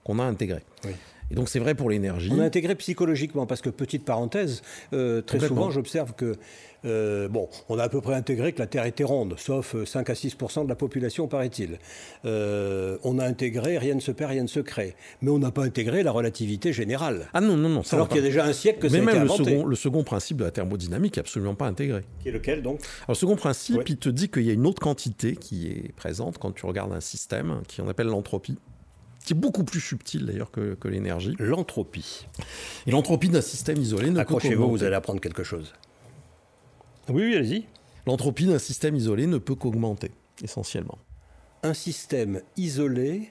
[0.04, 0.62] qu'on a intégré.
[0.84, 0.92] Oui.
[1.32, 2.30] Et donc c'est vrai pour l'énergie.
[2.30, 4.60] On a intégré psychologiquement, parce que petite parenthèse,
[4.92, 6.36] euh, très souvent j'observe que,
[6.84, 10.10] euh, bon, on a à peu près intégré que la Terre était ronde, sauf 5
[10.10, 11.78] à 6% de la population, paraît-il.
[12.26, 14.94] Euh, on a intégré rien ne se perd, rien ne se crée.
[15.22, 17.30] Mais on n'a pas intégré la relativité générale.
[17.32, 17.82] Ah non, non, non.
[17.92, 19.76] Alors qu'il y a déjà un siècle que Mais même a été le second, le
[19.76, 22.02] second principe de la thermodynamique n'est absolument pas intégré.
[22.20, 22.80] Qui est lequel donc?
[22.80, 25.92] Alors le second principe, il te dit qu'il y a une autre quantité qui est
[25.96, 28.58] présente quand tu regardes un système, qui on appelle l'entropie
[29.24, 31.34] qui est beaucoup plus subtil d'ailleurs que, l'énergie.
[31.38, 32.26] L'entropie.
[32.86, 35.72] Et l'entropie d'un système isolé ne Accrochez-vous, vous allez apprendre quelque chose.
[37.08, 37.66] Oui, oui, allez-y.
[38.06, 40.10] L'entropie d'un système isolé ne peut qu'augmenter,
[40.42, 40.98] essentiellement.
[41.62, 43.30] Un système isolé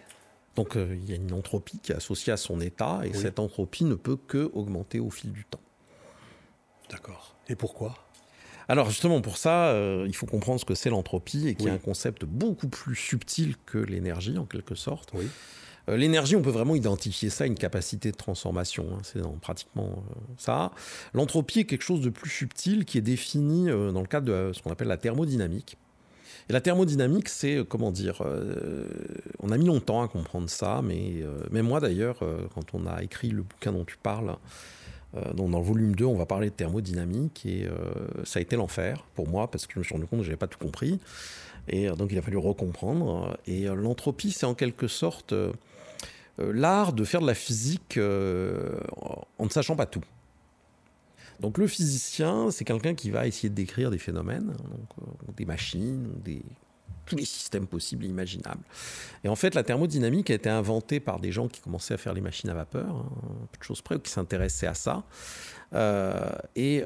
[0.56, 3.40] donc euh, il y a une entropie qui est associée à son état et cette
[3.40, 5.62] entropie ne peut que augmenter au fil du temps.
[6.90, 7.36] D'accord.
[7.48, 7.96] Et pourquoi?
[8.68, 11.72] Alors justement pour ça, euh, il faut comprendre ce que c'est l'entropie et qui est
[11.72, 15.12] un concept beaucoup plus subtil que l'énergie en quelque sorte.
[15.14, 15.28] Oui.
[15.90, 18.86] Euh, l'énergie, on peut vraiment identifier ça, une capacité de transformation.
[18.94, 20.72] Hein, c'est pratiquement euh, ça.
[21.14, 24.54] L'entropie est quelque chose de plus subtil qui est défini euh, dans le cadre de
[24.54, 25.78] ce qu'on appelle la thermodynamique.
[26.50, 28.24] Et la thermodynamique, c'est, comment dire,
[29.40, 32.20] on a mis longtemps à comprendre ça, mais moi d'ailleurs,
[32.56, 34.36] quand on a écrit le bouquin dont tu parles,
[35.36, 37.70] dans le volume 2, on va parler de thermodynamique, et
[38.24, 40.30] ça a été l'enfer pour moi, parce que je me suis rendu compte que je
[40.30, 41.00] n'avais pas tout compris.
[41.68, 43.38] Et donc il a fallu recomprendre.
[43.46, 45.36] Et l'entropie, c'est en quelque sorte
[46.54, 48.80] l'art de faire de la physique euh,
[49.38, 50.04] en ne sachant pas tout.
[51.40, 54.54] Donc le physicien, c'est quelqu'un qui va essayer de décrire des phénomènes,
[55.02, 56.44] euh, des machines, des,
[57.06, 58.62] tous les systèmes possibles et imaginables.
[59.24, 62.14] Et en fait, la thermodynamique a été inventée par des gens qui commençaient à faire
[62.14, 63.10] les machines à vapeur, hein,
[63.52, 65.04] peu de choses près, ou qui s'intéressaient à ça.
[66.56, 66.84] et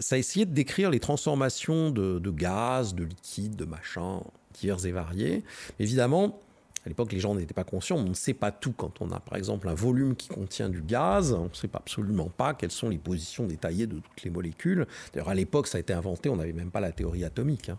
[0.00, 4.20] ça a essayé de décrire les transformations de, de gaz, de liquide, de machins
[4.60, 5.44] divers et variés.
[5.78, 6.38] Évidemment,
[6.86, 7.96] à l'époque, les gens n'étaient pas conscients.
[7.96, 10.80] On ne sait pas tout quand on a, par exemple, un volume qui contient du
[10.80, 11.32] gaz.
[11.32, 14.86] On ne sait pas absolument pas quelles sont les positions détaillées de toutes les molécules.
[15.12, 16.28] D'ailleurs, à l'époque, ça a été inventé.
[16.28, 17.78] On n'avait même pas la théorie atomique, hein.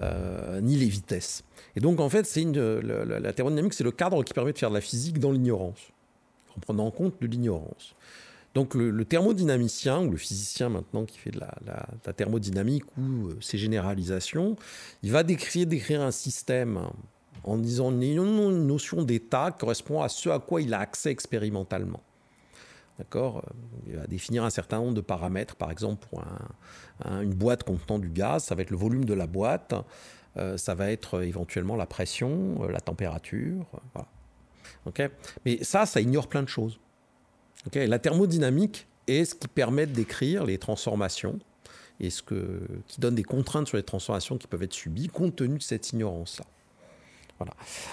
[0.00, 1.44] euh, ni les vitesses.
[1.76, 4.74] Et donc, en fait, c'est la, thermodynamique, c'est le cadre qui permet de faire de
[4.74, 5.92] la physique dans l'ignorance,
[6.56, 7.94] en prenant en compte de l'ignorance.
[8.54, 13.56] Donc le, thermodynamicien, ou le physicien maintenant qui fait de la, thermodynamique ou euh, ses
[13.56, 14.56] généralisations,
[15.04, 16.90] il va décrire, décrire un système
[17.44, 22.00] en disant une notion d'état correspond à ce à quoi il a accès expérimentalement.
[22.98, 23.38] D'accord?
[23.38, 23.52] Euh,
[23.88, 26.22] Il va définir un certain nombre de paramètres, par exemple pour
[27.04, 29.74] une boîte contenant du gaz, ça va être le volume de la boîte,
[30.36, 34.08] euh, ça va être euh, éventuellement la pression, la température, voilà.
[35.44, 36.80] Mais ça, ça ignore plein de choses.
[37.74, 41.38] La thermodynamique est ce qui permet de décrire les transformations
[42.00, 45.58] et ce qui donne des contraintes sur les transformations qui peuvent être subies compte tenu
[45.58, 46.44] de cette ignorance-là.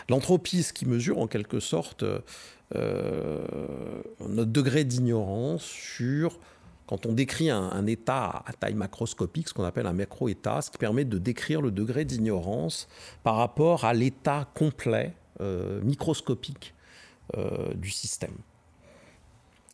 [0.09, 2.03] L'entropie, ce qui mesure en quelque sorte
[2.75, 3.39] euh,
[4.27, 6.39] notre degré d'ignorance sur
[6.85, 10.79] quand on décrit un, état à taille macroscopique, ce qu'on appelle un macro-état, ce qui
[10.79, 12.87] permet de décrire le degré d'ignorance
[13.21, 16.73] par rapport à l'état complet euh, microscopique
[17.37, 18.33] euh, du système.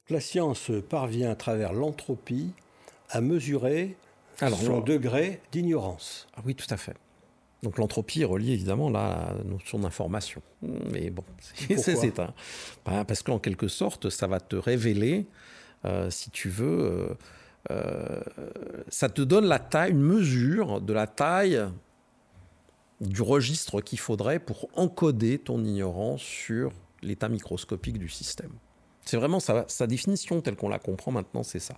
[0.09, 2.51] La science parvient à travers l'entropie
[3.09, 3.95] à mesurer
[4.37, 6.27] son degré d'ignorance.
[6.35, 6.97] Ah oui, tout à fait.
[7.65, 10.39] Donc l'entropie est reliée évidemment là, à la notion d'information.
[10.61, 11.23] Mais bon,
[11.75, 12.31] c'est un.
[12.85, 15.25] Ben, parce qu'en quelque sorte, ça va te révéler,
[15.83, 17.15] euh, si tu veux, euh,
[17.71, 18.21] euh,
[18.87, 21.59] ça te donne la taille, une mesure de la taille
[23.01, 28.51] du registre qu'il faudrait pour encoder ton ignorance sur l'état microscopique du système.
[29.05, 31.75] C'est vraiment sa, définition telle qu'on la comprend maintenant, c'est ça.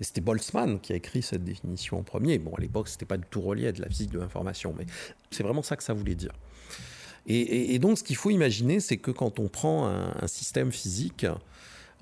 [0.00, 2.38] Et c'était Boltzmann qui a écrit cette définition en premier.
[2.38, 4.86] Bon, à l'époque, c'était pas du tout relié à de la physique de l'information, mais
[5.30, 6.32] c'est vraiment ça que ça voulait dire.
[7.26, 11.24] Et, donc, ce qu'il faut imaginer, c'est que quand on prend un, système physique,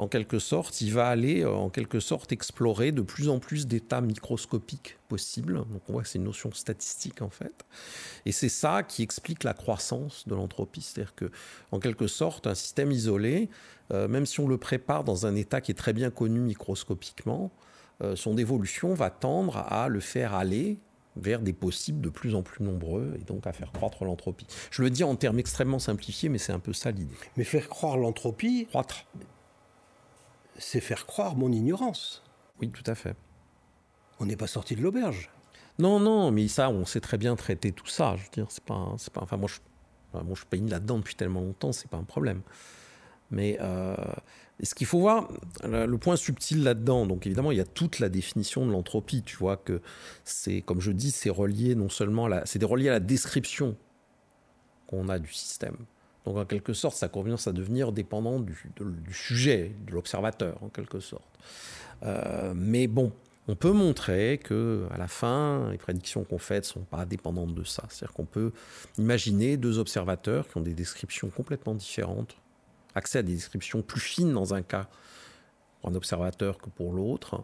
[0.00, 4.00] en quelque sorte, il va aller en quelque sorte explorer de plus en plus d'états
[4.00, 5.64] microscopiques possibles.
[5.70, 7.64] Donc on voit que c'est une notion statistique en fait.
[8.26, 10.82] Et c'est ça qui explique la croissance de l'entropie.
[10.82, 11.30] C'est-à-dire que,
[11.70, 13.50] en quelque sorte, un système isolé
[13.92, 17.50] euh, même si on le prépare dans un état qui est très bien connu microscopiquement,
[18.02, 20.78] euh, son évolution va tendre à le faire aller
[21.16, 24.46] vers des possibles de plus en plus nombreux et donc à faire croître l'entropie.
[24.70, 27.16] Je le dis en termes extrêmement simplifiés, mais c'est un peu ça l'idée.
[27.36, 29.06] Mais faire croire l'entropie, croître,
[30.60, 32.22] c'est faire croire mon ignorance.
[32.60, 33.16] Oui, tout à fait.
[34.20, 35.30] On n'est pas sorti de l'auberge.
[35.78, 38.14] Non, non, mais ça, on sait très bien traiter tout ça.
[38.16, 39.22] Je veux dire, c'est pas, c'est pas.
[39.22, 39.58] Enfin, moi, je,
[40.12, 42.42] moi, je suis là-dedans depuis tellement longtemps, c'est pas un problème.
[43.30, 43.96] Mais euh,
[44.62, 45.28] ce qu'il faut voir,
[45.64, 49.22] le point subtil là-dedans, donc évidemment, il y a toute la définition de l'entropie.
[49.22, 49.80] Tu vois que
[50.24, 53.76] c'est, comme je dis, c'est relié non seulement c'est relié à la description
[54.86, 55.76] qu'on a du système.
[56.24, 58.54] Donc en quelque sorte, ça commence à devenir dépendant du,
[59.12, 61.38] sujet, de l'observateur, en quelque sorte.
[62.02, 63.12] Euh, mais bon,
[63.48, 67.54] on peut montrer que à la fin, les prédictions qu'on fait ne sont pas dépendantes
[67.54, 67.85] de ça.
[67.88, 68.52] C'est-à-dire qu'on peut
[68.98, 72.37] imaginer deux observateurs qui ont des descriptions complètement différentes
[72.94, 74.88] accès à des descriptions plus fines dans un cas
[75.80, 77.42] pour un observateur que pour l'autre,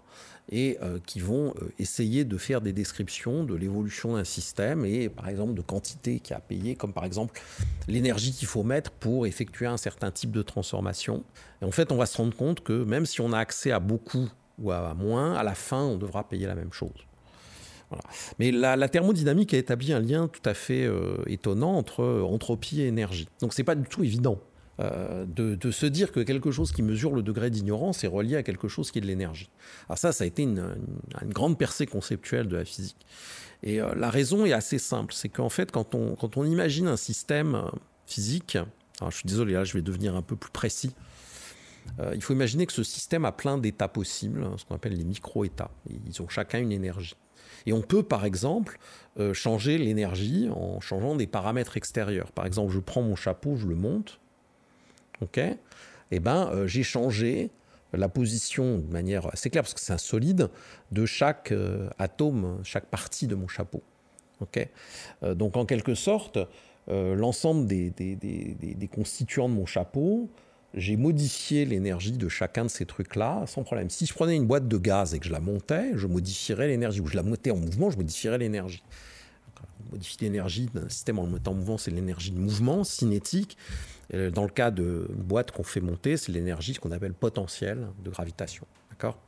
[0.50, 5.08] et euh, qui vont euh, essayer de faire des descriptions de l'évolution d'un système et
[5.08, 7.40] par exemple de quantité qui a payé, comme par exemple
[7.88, 11.24] l'énergie qu'il faut mettre pour effectuer un certain type de transformation.
[11.62, 13.80] Et en fait, on va se rendre compte que même si on a accès à
[13.80, 17.06] beaucoup ou à moins, à la fin, on devra payer la même chose.
[18.38, 22.86] Mais la, thermodynamique a établi un lien tout à fait euh, étonnant entre entropie et
[22.86, 23.28] énergie.
[23.40, 24.40] Donc c'est pas du tout évident
[24.78, 28.42] euh, de, se dire que quelque chose qui mesure le degré d'ignorance est relié à
[28.42, 29.50] quelque chose qui est de l'énergie.
[29.88, 30.76] Alors ça, ça a été une,
[31.24, 33.06] grande percée conceptuelle de la physique.
[33.62, 37.54] Et euh, la raison est assez simple, c'est qu'en fait, quand on, imagine un système
[37.54, 37.62] euh,
[38.06, 38.56] physique
[39.00, 40.94] Alors, je suis désolé, là, je vais devenir un peu plus précis.
[42.12, 45.04] Il faut imaginer que ce système a plein d'états possibles, hein, ce qu'on appelle les
[45.04, 45.70] micro-états.
[45.88, 47.14] Ils ont chacun une énergie.
[47.64, 48.80] Et on peut, par exemple,
[49.32, 52.32] changer l'énergie en changeant des paramètres extérieurs.
[52.32, 54.18] Par exemple, je prends mon chapeau, je le monte.
[55.22, 55.40] OK
[56.10, 57.50] Eh bien, euh, j'ai changé
[57.92, 60.50] la position de manière assez claire, parce que c'est un solide,
[60.92, 61.54] de chaque
[61.98, 63.82] atome, chaque partie de mon chapeau.
[64.40, 64.68] OK
[65.22, 66.38] Donc, en quelque sorte,
[66.88, 70.28] l'ensemble des, des, constituants de mon chapeau
[70.76, 73.88] j'ai modifié l'énergie de chacun de ces trucs-là sans problème.
[73.88, 77.00] Si je prenais une boîte de gaz et que je la montais, je modifierais l'énergie.
[77.00, 78.82] Ou je la mettais en mouvement, je modifierais l'énergie.
[79.92, 83.56] Modifier l'énergie d'un système en le mettant en mouvement, c'est l'énergie de mouvement cinétique.
[84.12, 88.10] Dans le cas de boîte qu'on fait monter, c'est l'énergie ce qu'on appelle potentielle de
[88.10, 88.66] gravitation.
[88.90, 89.18] D'accord?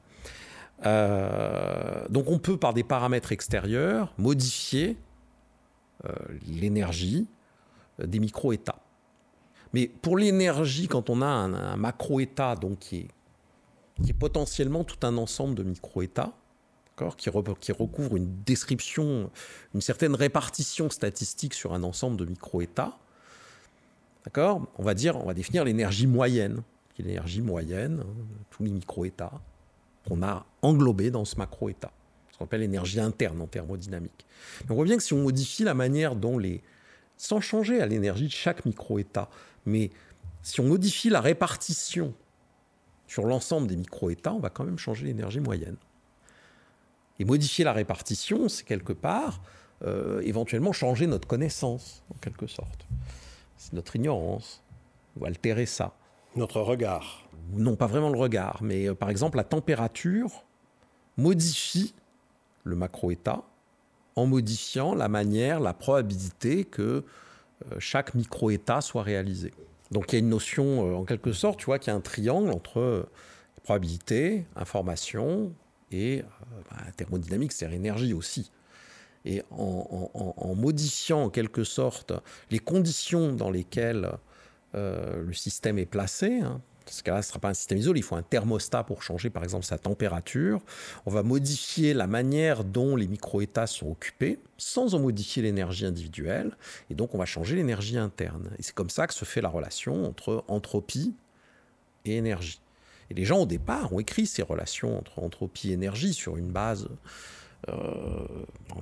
[0.86, 4.96] Euh, donc on peut par des paramètres extérieurs modifier
[6.04, 6.12] euh,
[6.46, 7.26] l'énergie
[8.00, 8.80] euh, des micro-états.
[9.72, 13.08] Mais pour l'énergie, quand on a un, macro-état, donc qui est,
[14.02, 16.32] qui est, potentiellement tout un ensemble de micro-états,
[17.16, 19.30] qui, recouvre une description,
[19.74, 22.98] une certaine répartition statistique sur un ensemble de micro-états,
[24.24, 24.66] d'accord?
[24.76, 26.62] On va dire, on va définir l'énergie moyenne,
[26.94, 29.40] qui est l'énergie moyenne, hein, tous les micro-états
[30.06, 31.92] qu'on a englobés dans ce macro-état,
[32.32, 34.26] ce qu'on appelle l'énergie interne en thermodynamique.
[34.68, 36.62] on voit bien que si on modifie la manière dont les,
[37.16, 39.28] sans changer à l'énergie de chaque micro-état,
[39.66, 39.90] mais
[40.42, 42.14] si on modifie la répartition
[43.06, 45.76] sur l'ensemble des micro-États, on va quand même changer l'énergie moyenne.
[47.18, 49.40] Et modifier la répartition, c'est quelque part
[49.82, 52.86] euh, éventuellement changer notre connaissance, en quelque sorte.
[53.56, 54.62] C'est notre ignorance,
[55.18, 55.94] ou altérer ça.
[56.36, 57.28] Notre regard.
[57.52, 60.44] Non, pas vraiment le regard, mais euh, par exemple, la température
[61.16, 61.94] modifie
[62.64, 63.42] le macro-état
[64.16, 67.04] en modifiant la manière, la probabilité que
[67.72, 69.52] euh, chaque micro-État soit réalisé.
[69.90, 71.96] Donc il y a une notion, euh, en quelque sorte, tu vois, qu'il y a
[71.96, 73.08] un triangle entre
[73.62, 75.52] probabilité, information
[75.92, 76.22] et
[76.70, 78.50] bah, thermodynamique, c'est-à-dire énergie aussi.
[79.24, 82.12] Et en, modifiant en quelque sorte
[82.50, 84.12] les conditions dans lesquelles
[84.74, 88.02] le système est placé, hein, ce cas-là, ce ne sera pas un système isolé, il
[88.02, 90.60] faut un thermostat pour changer par exemple sa température.
[91.06, 96.56] On va modifier la manière dont les micro-états sont occupés sans en modifier l'énergie individuelle.
[96.90, 98.50] Et donc on va changer l'énergie interne.
[98.58, 101.14] Et c'est comme ça que se fait la relation entre entropie
[102.04, 102.60] et énergie.
[103.10, 106.50] Et les gens au départ ont écrit ces relations entre entropie et énergie sur une
[106.50, 106.88] base...
[107.68, 107.74] Euh,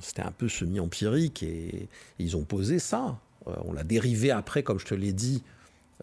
[0.00, 3.18] c'était un peu semi-empirique et, ils ont posé ça.
[3.48, 5.42] Euh, on l'a dérivé après, comme je te l'ai dit,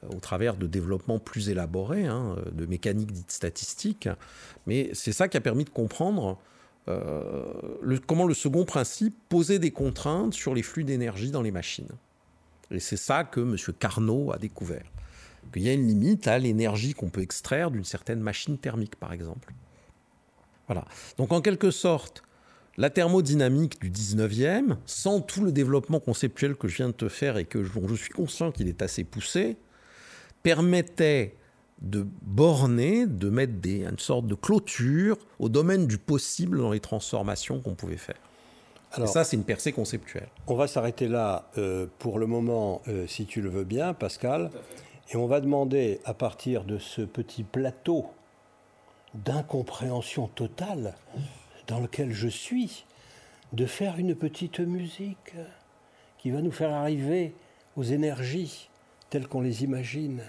[0.09, 4.09] au travers de développements plus élaborés, hein, de mécaniques dites statistiques.
[4.65, 6.39] Mais c'est ça qui a permis de comprendre
[6.87, 11.89] euh, comment le second principe posait des contraintes sur les flux d'énergie dans les machines.
[12.71, 13.55] Et c'est ça que M.
[13.77, 14.85] Carnot a découvert.
[15.51, 19.13] Qu'il y a une limite à l'énergie qu'on peut extraire d'une certaine machine thermique, par
[19.13, 19.53] exemple.
[20.67, 20.85] Voilà.
[21.17, 22.23] Donc en quelque sorte,
[22.77, 27.37] la thermodynamique du 19e, sans tout le développement conceptuel que je viens de te faire
[27.37, 29.57] et que dont je suis conscient qu'il est assez poussé,
[30.41, 31.35] permettait
[31.81, 36.79] de borner, de mettre des, une sorte de clôture au domaine du possible dans les
[36.79, 38.15] transformations qu'on pouvait faire.
[38.93, 40.27] Alors, ça, c'est une percée conceptuelle.
[40.47, 44.51] On va s'arrêter là euh, pour le moment, euh, si tu le veux bien, Pascal.
[45.11, 48.07] Et on va demander, à partir de ce petit plateau
[49.13, 50.95] d'incompréhension totale
[51.67, 52.85] dans lequel je suis,
[53.51, 55.35] de faire une petite musique
[56.17, 57.35] qui va nous faire arriver
[57.75, 58.69] aux énergies
[59.09, 60.23] telles qu'on les imagine.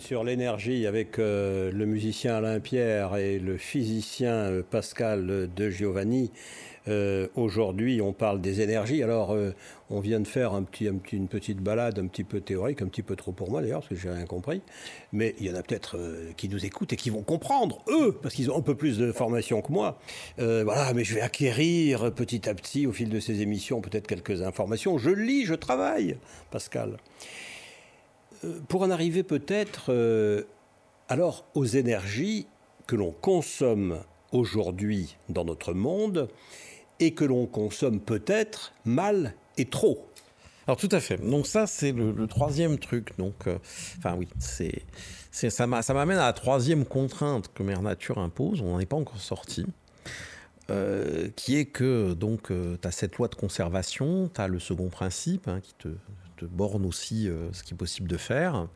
[0.00, 6.32] Sur l'énergie avec euh, le musicien Alain Pierre et le physicien euh, Pascal de Giovanni.
[6.88, 9.04] Euh, aujourd'hui, on parle des énergies.
[9.04, 9.36] Alors,
[9.88, 13.30] on vient de faire une petite balade un petit peu théorique, un petit peu trop
[13.30, 14.62] pour moi d'ailleurs, parce que j'ai rien compris.
[15.12, 15.96] Mais il y en a peut-être
[16.36, 19.12] qui nous écoutent et qui vont comprendre, eux, parce qu'ils ont un peu plus de
[19.12, 20.00] formation que moi.
[20.38, 24.42] voilà, mais je vais acquérir petit à petit, au fil de ces émissions, peut-être quelques
[24.42, 24.98] informations.
[24.98, 26.16] Je lis, je travaille,
[26.50, 26.96] Pascal.
[28.44, 30.44] Euh, pour en arriver peut-être euh,
[31.08, 32.46] alors aux énergies
[32.86, 34.00] que l'on consomme
[34.32, 36.28] aujourd'hui dans notre monde
[37.00, 40.06] et que l'on consomme peut-être mal et trop.
[40.66, 41.16] Alors tout à fait.
[41.16, 43.16] Donc ça c'est le, troisième truc.
[43.18, 43.58] Donc euh,
[43.98, 44.84] enfin oui, c'est,
[45.30, 48.60] ça, m'amène à la troisième contrainte que Mère Nature impose.
[48.60, 49.66] On n'en est pas encore sorti.
[51.36, 55.48] qui est que donc tu as cette loi de conservation, tu as le second principe
[55.48, 55.88] hein, qui te
[56.46, 58.68] borne aussi euh, ce qui est possible de faire.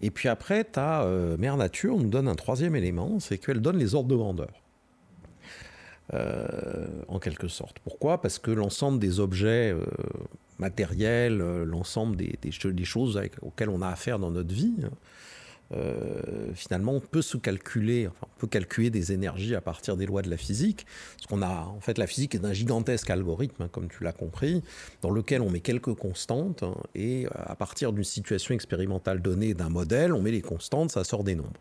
[0.00, 3.60] Et puis après, tu as euh, Mère Nature nous donne un troisième élément, c'est qu'elle
[3.60, 4.50] donne les ordres de grandeur.
[6.12, 7.78] Euh, en quelque sorte.
[7.78, 8.20] Pourquoi?
[8.20, 9.72] Parce que l'ensemble des objets
[10.58, 14.74] matériels, l'ensemble des, choses auxquelles on a affaire dans notre vie,
[15.72, 20.06] euh, finalement, on peut se calculer, enfin, on peut calculer des énergies à partir des
[20.06, 20.86] lois de la physique.
[21.16, 24.12] Parce qu'on a, en fait, la physique est un gigantesque algorithme, hein, comme tu l'as
[24.12, 24.62] compris,
[25.02, 29.54] dans lequel on met quelques constantes, hein, et euh, à partir d'une situation expérimentale donnée
[29.54, 31.52] d'un modèle, on met les constantes, ça sort des nombres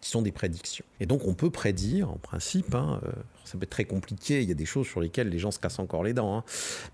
[0.00, 0.84] qui sont des prédictions.
[1.00, 3.12] Et donc on peut prédire, en principe, hein, euh,
[3.44, 5.58] ça peut être très compliqué, il y a des choses sur lesquelles les gens se
[5.58, 6.44] cassent encore les dents,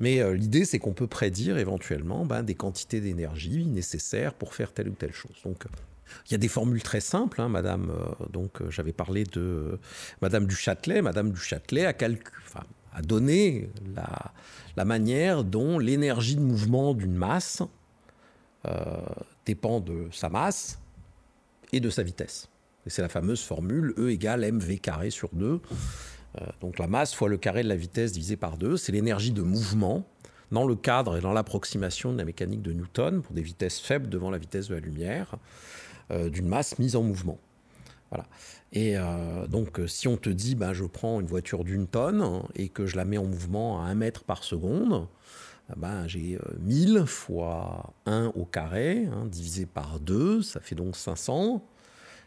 [0.01, 4.89] mais l'idée c'est qu'on peut prédire éventuellement ben, des quantités d'énergie nécessaires pour faire telle
[4.89, 5.35] ou telle chose.
[5.45, 5.67] Donc
[6.27, 7.91] il y a des formules très simples, hein, Madame.
[7.91, 9.81] Euh, donc, euh, j'avais parlé de euh,
[10.21, 11.03] Madame du Châtelet.
[11.03, 13.71] Madame du Châtelet a, donné
[14.77, 17.63] la, manière dont l'énergie de mouvement d'une masse
[19.45, 20.79] dépend de sa masse
[21.73, 22.49] et de sa vitesse.
[22.87, 25.61] C'est la fameuse formule E égale mv carré sur 2.
[26.61, 29.43] donc la masse fois le carré de la vitesse divisé par 2, c'est l'énergie de
[29.43, 30.07] mouvement
[30.53, 34.09] dans le cadre et dans l'approximation de la mécanique de Newton pour des vitesses faibles
[34.09, 35.35] devant la vitesse de la lumière.
[36.11, 37.39] Euh, d'une masse mise en mouvement.
[38.11, 38.27] Voilà.
[38.73, 42.43] Et euh, donc, euh, si on te dit, ben, je prends une voiture d'une tonne
[42.55, 45.07] et que je la mets en mouvement à 1 mètre par seconde,
[45.77, 51.65] ben, j'ai 1000 fois 1 au carré, hein, divisé par 2, ça fait donc 500.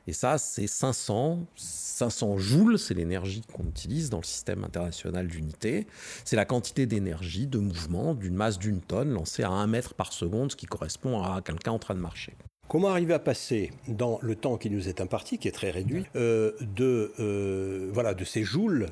[0.08, 1.46] Et ça, c'est 500.
[1.56, 5.86] 500 joules, c'est l'énergie qu'on utilise dans le système international d'unité.
[6.24, 10.14] C'est la quantité d'énergie, de mouvement d'une masse d'une tonne lancée à 1 mètre par
[10.14, 12.34] seconde, ce qui correspond à quelqu'un en train de marcher.
[12.68, 16.06] Comment arriver à passer dans le temps qui nous est imparti, qui est très réduit,
[16.16, 18.88] euh, de, euh, voilà, de ces joules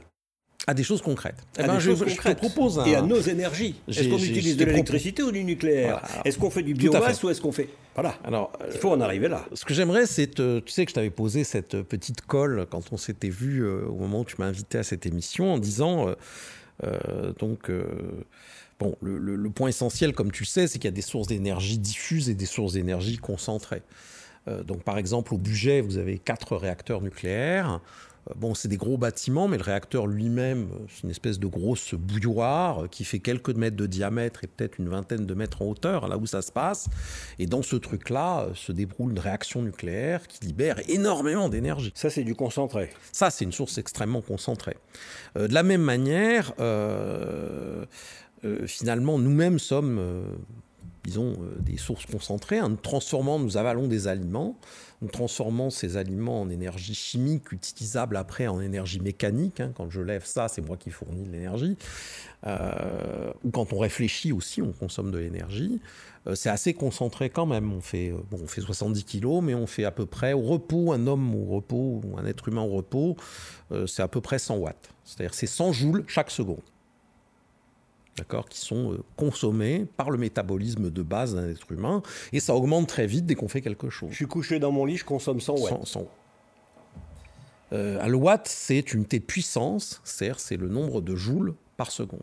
[0.66, 1.44] à des choses concrètes.
[1.60, 3.76] Eh ben, je, te propose Et à nos énergies.
[3.90, 7.42] Est-ce qu'on utilise de l'électricité ou du nucléaire Est-ce qu'on fait du biomasse ou est-ce
[7.42, 7.68] qu'on fait...
[7.96, 8.16] Voilà.
[8.24, 9.46] Alors, il faut en arriver là.
[9.54, 10.36] Ce que j'aimerais, c'est...
[10.36, 13.96] Tu sais que je t'avais posé cette petite colle quand on s'était vu euh, au
[13.96, 16.16] moment où tu m'as invité à cette émission en disant...
[17.40, 17.70] donc
[18.84, 22.30] Bon, le, point essentiel, comme tu sais, c'est qu'il y a des sources d'énergie diffuses
[22.30, 23.82] et des sources d'énergie concentrées.
[24.50, 27.80] Euh, donc, par exemple, au budget, vous avez quatre réacteurs nucléaires.
[28.30, 31.48] Euh, bon, c'est des gros bâtiments, mais le réacteur lui-même, euh, c'est une espèce de
[31.48, 35.68] grosse bouilloire qui fait quelques mètres de diamètre et peut-être une vingtaine de mètres en
[35.68, 36.90] hauteur, là où ça se passe.
[37.40, 41.94] Et dans ce truc-là se déroule une réaction nucléaire qui libère énormément d'énergie.
[41.96, 42.90] Ça, c'est du concentré.
[43.14, 44.76] Ça, c'est une source extrêmement concentrée.
[45.36, 47.86] de la même manière, euh,
[48.68, 50.24] finalement, nous-mêmes sommes, euh,
[51.04, 52.60] disons, euh, des sources concentrées.
[52.62, 54.58] Nous transformant, nous avalons des aliments,
[55.02, 59.60] nous transformons ces aliments en énergie chimique utilisable après en énergie mécanique.
[59.60, 59.72] Hein.
[59.76, 61.78] Quand je lève ça, c'est moi qui fournis l'énergie.
[62.46, 65.80] ou quand on réfléchit aussi, on consomme de l'énergie.
[66.36, 67.72] c'est assez concentré quand même.
[67.72, 70.92] On fait, bon, on fait 70 kilos, mais on fait à peu près au repos,
[70.92, 73.16] un homme au repos, ou un être humain au repos,
[73.88, 74.90] c'est à peu près 100 watts.
[75.06, 76.62] C'est-à-dire c'est 100 joules chaque seconde
[78.18, 82.02] d'accord, qui sont euh, consommés par le métabolisme de base d'un être humain,
[82.32, 84.10] et ça augmente très vite dès qu'on fait quelque chose.
[84.12, 85.86] Je suis couché dans mon lit, je consomme 100 watts.
[85.86, 86.08] 100,
[87.74, 91.92] euh, un watt, c'est une unité de puissance, c'est-à-dire c'est le nombre de joules par
[91.92, 92.22] seconde.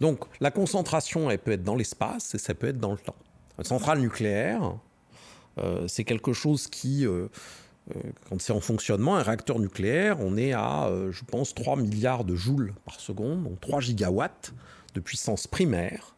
[0.00, 3.14] Donc la concentration, elle peut être dans l'espace et ça peut être dans le temps.
[3.58, 4.74] Une centrale nucléaire,
[5.58, 7.06] euh, c'est quelque chose qui,
[8.28, 12.34] quand c'est en fonctionnement, un réacteur nucléaire, on est à, je pense, 3 milliards de
[12.34, 14.52] joules par seconde, donc 3 gigawatts
[14.96, 16.16] de puissance primaire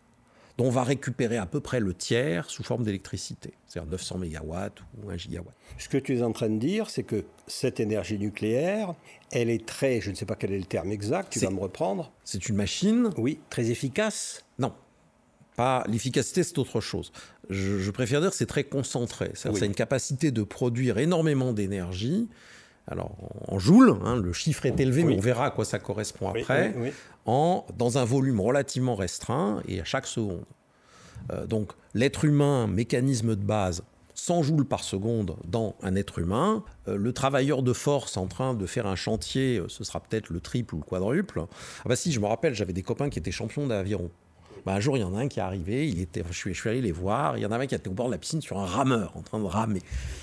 [0.56, 4.54] dont on va récupérer à peu près le tiers sous forme d'électricité, c'est-à-dire 900 MW
[5.02, 5.54] ou 1 gigawatt.
[5.78, 8.94] Ce que tu es en train de dire, c'est que cette énergie nucléaire,
[9.30, 11.60] elle est très, je ne sais pas quel est le terme exact, tu vas me
[11.60, 12.12] reprendre.
[12.24, 14.72] C'est une machine Oui, très efficace Non.
[15.54, 17.12] Pas l'efficacité, c'est autre chose.
[17.50, 19.30] Je, préfère dire que c'est très concentré.
[19.34, 22.28] Ça, a une capacité de produire énormément d'énergie.
[22.90, 23.12] Alors
[23.48, 26.74] en joules, hein, le chiffre est élevé, mais on verra à quoi ça correspond après.
[27.26, 30.44] En, dans un volume relativement restreint et à chaque seconde.
[31.32, 33.82] Euh, donc l'être humain, mécanisme de base,
[34.14, 36.64] 100 joules par seconde dans un être humain.
[36.88, 40.30] Euh, le travailleur de force en train de faire un chantier, euh, ce sera peut-être
[40.30, 41.42] le triple ou le quadruple.
[41.84, 44.10] Ah bah si, je me rappelle, j'avais des copains qui étaient champions d'aviron.
[44.68, 46.68] Bah un jour, il y en a un qui est arrivé, il était, je, suis,
[46.68, 48.42] allé les voir, il y en a un qui était au bord de la piscine
[48.42, 49.80] sur un rameur, en train de ramer.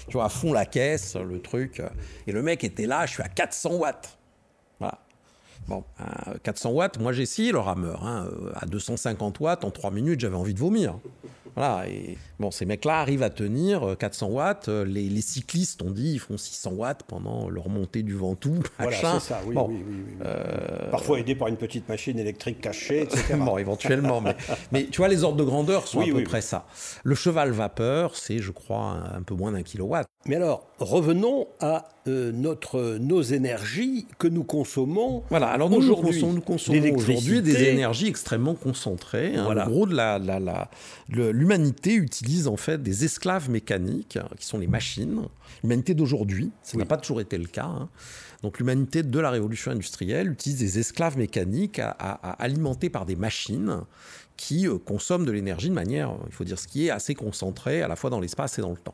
[0.08, 1.82] Tu vois, à fond la caisse, le truc.
[2.28, 4.20] Et le mec était là, je suis à 400 watts.
[4.78, 5.00] Voilà.
[5.68, 5.84] Bon,
[6.44, 8.06] 400 watts, moi j'ai essayé le rameur.
[8.06, 11.00] Hein, à 250 watts, en 3 minutes, j'avais envie de vomir.
[11.56, 14.70] Voilà, et bon, ces mecs-là arrivent à tenir 400 euh, watts.
[14.70, 18.60] Euh, les, cyclistes, on dit, ils font 600 watts pendant leur montée du Ventoux.
[18.78, 19.96] Voilà, c'est ça, oui, oui, oui,
[20.26, 23.36] euh, Parfois aidé par une petite machine électrique cachée, etc.
[23.38, 24.36] bon, éventuellement, mais,
[24.72, 26.66] mais, tu vois, les ordres de grandeur sont à peu près ça.
[27.04, 30.06] Le cheval vapeur, c'est, je crois, un peu moins d'un kilowatt.
[30.26, 35.24] Mais alors, revenons à notre, nos énergies que nous consommons.
[35.30, 39.36] Voilà, alors nous, nous consommons, nous consommons aujourd'hui des énergies extrêmement concentrées.
[39.36, 39.66] Hein, voilà.
[39.66, 40.70] En gros, de la, la,
[41.10, 45.22] l'humanité utilise en fait des esclaves mécaniques, hein, qui sont les machines.
[45.64, 47.66] L'humanité d'aujourd'hui, ça n'a pas toujours été le cas.
[47.66, 47.90] Hein.
[48.44, 51.94] Donc l'humanité de la révolution industrielle utilise des esclaves mécaniques à,
[52.40, 53.82] alimentés par des machines
[54.38, 57.82] qui euh, consomment de l'énergie de manière, il faut dire ce qui est, assez concentrée
[57.82, 58.94] à la fois dans l'espace et dans le temps.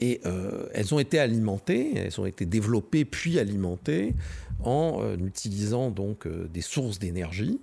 [0.00, 4.14] Et euh, elles ont été alimentées, elles ont été développées puis alimentées
[4.62, 7.60] en euh, utilisant donc des sources d'énergie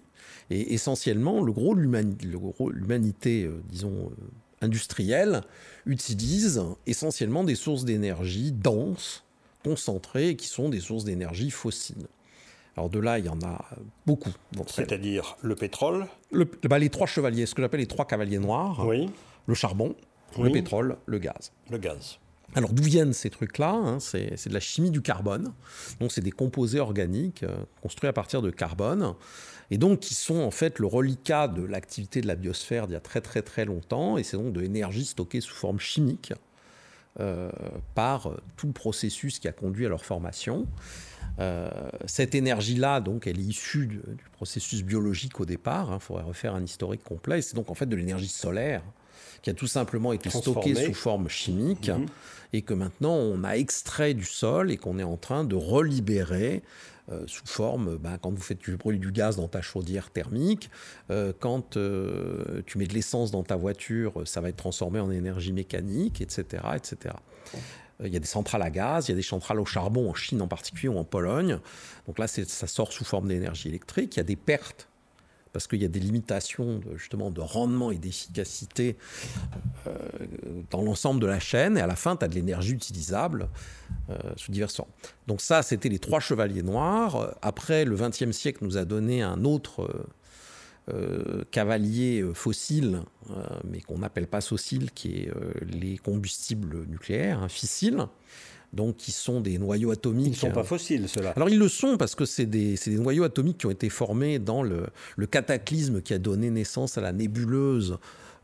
[0.50, 4.26] et essentiellement, le gros de l'humanité, euh, disons, euh,
[4.62, 5.42] industrielle,
[5.86, 9.26] utilise essentiellement des sources d'énergie denses,
[9.64, 12.08] concentrées, qui sont des sources d'énergie fossiles.
[12.76, 13.66] Alors de là, il y en a
[14.06, 14.34] beaucoup.
[14.68, 16.06] C'est-à-dire le pétrole
[16.64, 18.86] bah, Les trois chevaliers, ce que j'appelle les trois cavaliers noirs.
[18.86, 19.10] Oui.
[19.48, 19.96] Le charbon,
[20.40, 21.52] le pétrole, le gaz.
[21.72, 22.20] Le gaz.
[22.58, 25.54] Alors d'où viennent ces trucs-là hein c'est, de la chimie du carbone.
[26.00, 29.14] Donc c'est des composés organiques euh, construits à partir de carbone
[29.70, 32.98] et donc qui sont en fait le reliquat de l'activité de la biosphère d'il y
[32.98, 36.34] a très très très longtemps, et c'est donc de l'énergie stockée sous forme chimique
[37.20, 37.52] euh,
[37.94, 40.66] par euh, tout le processus qui a conduit à leur formation.
[42.08, 44.02] Cette énergie-là, donc, elle est issue du,
[44.34, 45.90] processus biologique au départ.
[45.90, 47.44] Il hein, faudrait refaire un historique complet.
[47.44, 48.82] C'est donc en fait de l'énergie solaire
[49.42, 52.06] qui a tout simplement été stockée sous forme chimique mhm.
[52.54, 56.64] et que maintenant on a extrait du sol et qu'on est en train de relibérer
[57.10, 60.70] euh, sous forme, ben, quand vous faites du brûler du gaz dans ta chaudière thermique,
[61.10, 65.10] euh, quand euh, tu mets de l'essence dans ta voiture, ça va être transformé en
[65.10, 66.64] énergie mécanique, etc.
[66.76, 67.16] etc.
[68.04, 70.14] Il y a des centrales à gaz, il y a des centrales au charbon en
[70.14, 71.60] Chine en particulier ou en Pologne.
[72.08, 74.18] Donc là, ça sort sous forme d'énergie électrique.
[74.18, 74.90] Il y a des pertes
[75.54, 78.98] parce qu'il y a des limitations justement de rendement et d'efficacité
[79.88, 79.92] euh,
[80.70, 83.50] dans l'ensemble de la chaîne, et à la fin, tu as de l'énergie utilisable
[84.10, 84.90] euh, sous divers formes.
[85.28, 87.36] Donc ça, c'était les trois chevaliers noirs.
[87.42, 90.08] Après, le XXe siècle nous a donné un autre
[90.90, 93.02] euh, cavalier fossile,
[93.66, 95.32] mais qu'on n'appelle pas fossile, qui est
[95.62, 98.08] les combustibles nucléaires, hein, fissiles
[98.74, 100.28] donc qui sont des noyaux atomiques.
[100.28, 101.34] Ils ne sont pas fossiles, ceux-là.
[101.36, 104.40] Alors ils le sont parce que c'est des, des, noyaux atomiques qui ont été formés
[104.40, 107.98] dans le, le cataclysme qui a donné naissance à la nébuleuse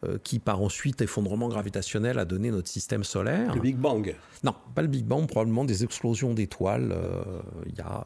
[0.06, 3.56] euh, qui, par ensuite effondrement gravitationnel, a donné notre système solaire.
[3.56, 6.92] Le Big Bang Non, pas le Big Bang, probablement des explosions d'étoiles.
[6.92, 7.24] Euh,
[7.68, 8.06] il y a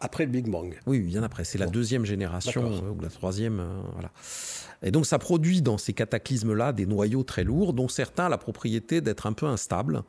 [0.00, 0.78] après le Big Bang.
[0.86, 1.44] Oui, bien après.
[1.44, 3.62] C'est la deuxième génération euh, ou la troisième.
[3.92, 4.10] voilà.
[4.82, 8.38] Et donc ça produit dans ces cataclysmes-là des noyaux très lourds, dont certains ont la
[8.38, 10.02] propriété d'être un peu instables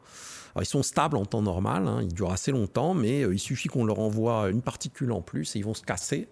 [0.60, 3.70] ils sont stables en temps normal, hein, ils durent assez longtemps, mais euh, il suffit
[3.70, 6.28] qu'on leur envoie une particule en plus et ils vont se casser.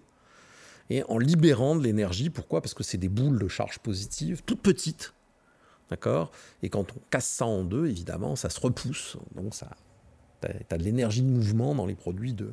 [0.90, 2.60] Et en libérant de l'énergie, pourquoi?
[2.60, 5.14] Parce que c'est des boules de charge positive, toutes petites.
[5.88, 6.30] D'accord?
[6.62, 9.16] Et quand on casse ça en deux, évidemment, ça se repousse.
[9.34, 9.70] Donc ça,
[10.42, 12.52] tu as, de l'énergie de mouvement dans les produits de,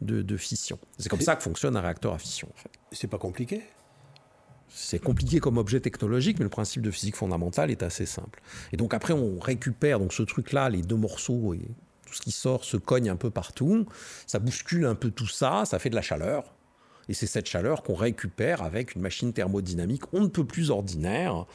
[0.00, 0.78] de, fission.
[0.98, 2.48] C'est comme ça que fonctionne un réacteur à fission.
[2.54, 2.70] En fait.
[2.92, 3.62] C'est pas compliqué?
[4.74, 8.40] C'est compliqué comme objet technologique, mais le principe de physique fondamentale est assez simple.
[8.72, 11.60] Et donc après, on récupère donc ce truc-là, les deux morceaux et
[12.06, 13.86] tout ce qui sort se cogne un peu partout.
[14.26, 16.54] Ça bouscule un peu tout ça, ça fait de la chaleur.
[17.08, 21.46] Et c'est cette chaleur qu'on récupère avec une machine thermodynamique on ne peut plus ordinaire,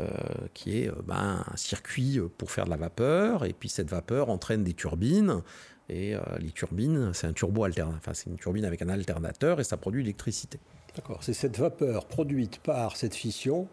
[0.00, 0.08] euh,
[0.54, 3.44] qui est euh, ben, un circuit pour faire de la vapeur.
[3.44, 5.42] Et puis cette vapeur entraîne des turbines.
[5.88, 9.64] Et euh, les turbines, c'est un turbo enfin c'est une turbine avec un alternateur et
[9.64, 10.58] ça produit l'électricité.
[10.94, 13.68] D'accord, c'est cette vapeur produite par cette fission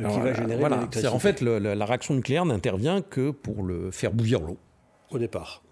[0.00, 0.76] euh, qui va générer voilà.
[0.76, 1.08] l'électricité.
[1.08, 4.58] En fait, la réaction nucléaire n'intervient que pour le faire bouillir l'eau.
[5.10, 5.62] Au départ.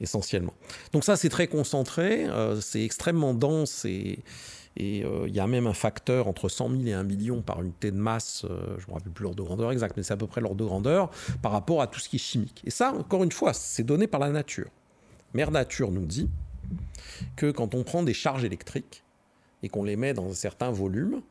[0.00, 0.54] Essentiellement.
[0.92, 4.24] Donc ça, c'est très concentré, euh, c'est extrêmement dense et,
[4.80, 7.92] euh, il y a même un facteur entre 100 000 et 1 million par unité
[7.92, 10.16] de masse, euh, je ne me rappelle plus l'ordre de grandeur exact, mais c'est à
[10.16, 12.62] peu près l'ordre de grandeur par rapport à tout ce qui est chimique.
[12.64, 14.70] Et ça, encore une fois, c'est donné par la nature.
[15.34, 16.28] Mère Nature nous dit
[17.36, 19.02] que quand on prend des charges électriques
[19.62, 21.22] et qu'on les met dans un certain volume,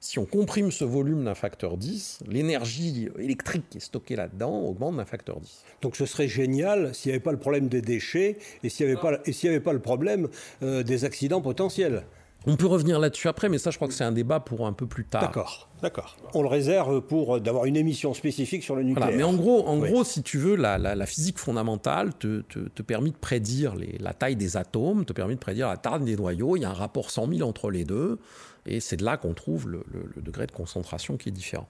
[0.00, 4.96] si on comprime ce volume d'un facteur 10, l'énergie électrique qui est stockée là-dedans augmente
[4.96, 5.64] d'un facteur 10.
[5.82, 8.92] Donc ce serait génial s'il n'y avait pas le problème des déchets et s'il n'y
[8.92, 10.28] avait, pas, avait pas le problème
[10.62, 12.04] euh, des accidents potentiels.
[12.48, 14.72] On peut revenir là-dessus après, mais ça, je crois que c'est un débat pour un
[14.72, 15.20] peu plus tard.
[15.20, 16.16] D'accord, d'accord.
[16.32, 19.12] On le réserve pour euh, d'avoir une émission spécifique sur le nucléaire.
[19.14, 23.16] mais en gros, en gros, si tu veux, la, physique fondamentale te, te, permet de
[23.16, 26.56] prédire la taille des atomes, te permet de prédire la taille des noyaux.
[26.56, 28.18] Il y a un rapport 100 000 entre les deux.
[28.64, 29.84] Et c'est de là qu'on trouve le,
[30.16, 31.68] degré de concentration qui est différent.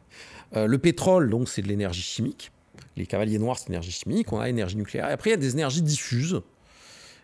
[0.56, 2.52] Euh, le pétrole, donc, c'est de l'énergie chimique.
[2.96, 4.32] Les cavaliers noirs, c'est de l'énergie chimique.
[4.32, 5.08] On a l'énergie nucléaire.
[5.08, 6.40] Et après, il y a des énergies diffuses.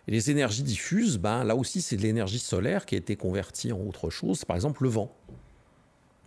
[0.07, 3.71] Et les énergies diffuses, ben, là aussi, c'est de l'énergie solaire qui a été convertie
[3.71, 4.45] en autre chose.
[4.45, 5.15] Par exemple, le vent.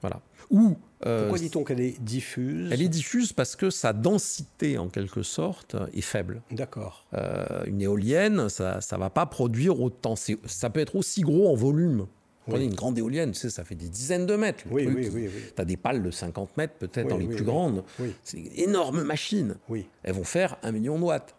[0.01, 0.21] Voilà.
[0.51, 0.77] Ou,
[1.07, 2.71] euh, Pourquoi dit-on qu'elle est diffuse?
[2.73, 6.43] Elle est diffuse parce que sa densité, en quelque sorte, est faible.
[6.51, 7.05] D'accord.
[7.15, 10.15] Euh, une éolienne, ça ne va pas produire autant.
[10.17, 12.07] Ça peut être aussi gros en volume
[12.49, 14.65] Prenez une grande éolienne, tu sais, ça fait des dizaines de mètres.
[14.71, 17.85] oui, oui, oui, Tu as des pales de 50 mètres, peut-être dans les plus grandes.
[18.25, 19.57] C'est une énorme machine.
[20.03, 21.35] Elles vont faire un million de watts,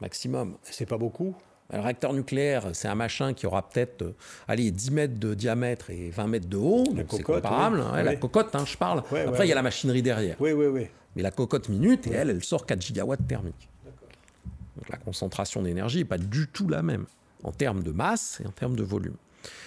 [0.00, 0.56] maximum.
[0.62, 1.34] C'est pas beaucoup?
[1.72, 4.14] Le réacteur nucléaire, c'est un machin qui aura peut-être euh,
[4.48, 6.84] allez, 10 mètres de diamètre et 20 mètres de haut.
[7.10, 7.80] C'est comparable.
[7.80, 8.98] Hein, la cocotte, hein, je parle.
[8.98, 10.36] Après, il y a la machinerie derrière.
[10.40, 10.86] Oui, oui, oui.
[11.16, 13.68] Mais la cocotte minute, et elle, elle sort 4 gigawatts thermiques.
[14.76, 17.06] Donc la concentration d'énergie n'est pas du tout la même
[17.42, 19.16] en termes de masse et en termes de volume.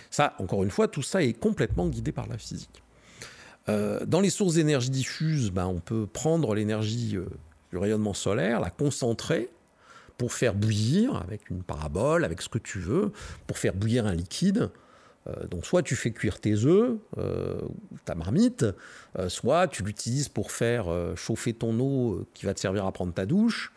[0.09, 2.83] Ça, encore une fois, tout ça est complètement guidé par la physique.
[3.69, 7.25] Euh, dans les sources d'énergie diffuse, ben, on peut prendre l'énergie euh,
[7.71, 9.49] du rayonnement solaire, la concentrer
[10.17, 13.11] pour faire bouillir avec une parabole, avec ce que tu veux,
[13.47, 14.69] pour faire bouillir un liquide.
[15.27, 16.97] Euh, donc soit tu fais cuire tes œufs,
[18.05, 18.65] ta marmite,
[19.27, 23.25] soit tu l'utilises pour faire chauffer ton eau qui va te servir à prendre ta
[23.25, 23.71] douche,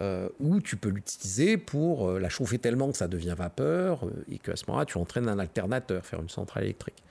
[0.00, 4.24] euh, ou tu peux l'utiliser pour euh, la chauffer tellement que ça devient vapeur euh,
[4.28, 7.02] et qu'à ce moment-là, tu entraînes un alternateur, faire une centrale électrique.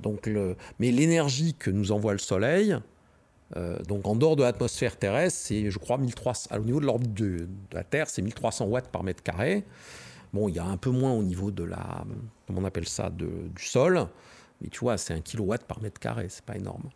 [0.00, 0.30] donc
[0.78, 2.76] Mais l'énergie que nous envoie le Soleil,
[3.86, 7.48] donc en dehors de l'atmosphère terrestre, c'est, je crois, 1300, au niveau de l'orbite de,
[7.72, 9.64] la Terre, c'est 1300 watts par mètre carré.
[10.32, 12.04] Bon, il y a un peu moins au niveau de la,
[12.46, 14.08] comment on appelle ça, du sol,
[14.60, 16.90] mais tu vois, c'est un kilowatt par mètre carré, c'est pas énorme.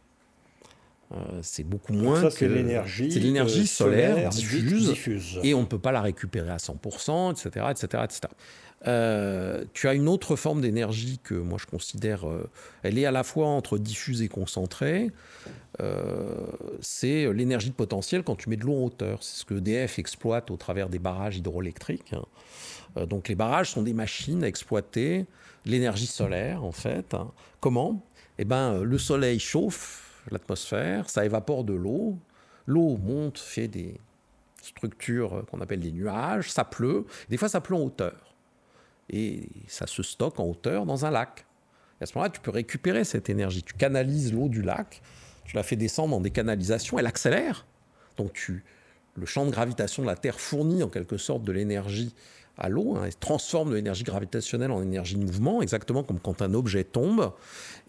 [1.13, 5.67] Euh, c'est beaucoup moins ça, c'est l'énergie, c'est l'énergie euh, solaire, diffuse, et on ne
[5.67, 7.67] peut pas la récupérer à 100%, etc.
[7.71, 8.21] etc., etc.
[8.85, 12.49] tu as une autre forme d'énergie que moi je considère, euh,
[12.83, 15.11] elle est à la fois entre diffuse et concentrée.
[16.81, 19.23] c'est l'énergie de potentiel quand tu mets de l'eau en hauteur.
[19.23, 22.15] C'est ce que EDF exploite au travers des barrages hydroélectriques.
[23.07, 25.27] donc les barrages sont des machines à exploiter
[25.65, 27.17] l'énergie solaire en fait.
[27.61, 28.03] Comment?
[28.39, 32.19] Eh ben, le soleil chauffe l'atmosphère, ça évapore de l'eau,
[32.67, 34.01] l'eau monte, fait des
[34.63, 38.35] structures qu'on appelle des nuages, ça pleut, des fois ça pleut en hauteur,
[39.11, 41.47] et ça se stocke en hauteur dans un lac.
[42.01, 45.03] Et à ce moment-là, tu peux récupérer cette énergie, tu canalises l'eau du lac,
[45.45, 47.67] tu la fais descendre dans des canalisations, elle accélère,
[48.17, 48.65] donc tu,
[49.17, 52.15] le champ de gravitation de la Terre fournit en quelque sorte de l'énergie
[52.59, 56.55] à l'eau, hein, transforme de l'énergie gravitationnelle en énergie de mouvement, exactement comme quand un
[56.55, 57.33] objet tombe.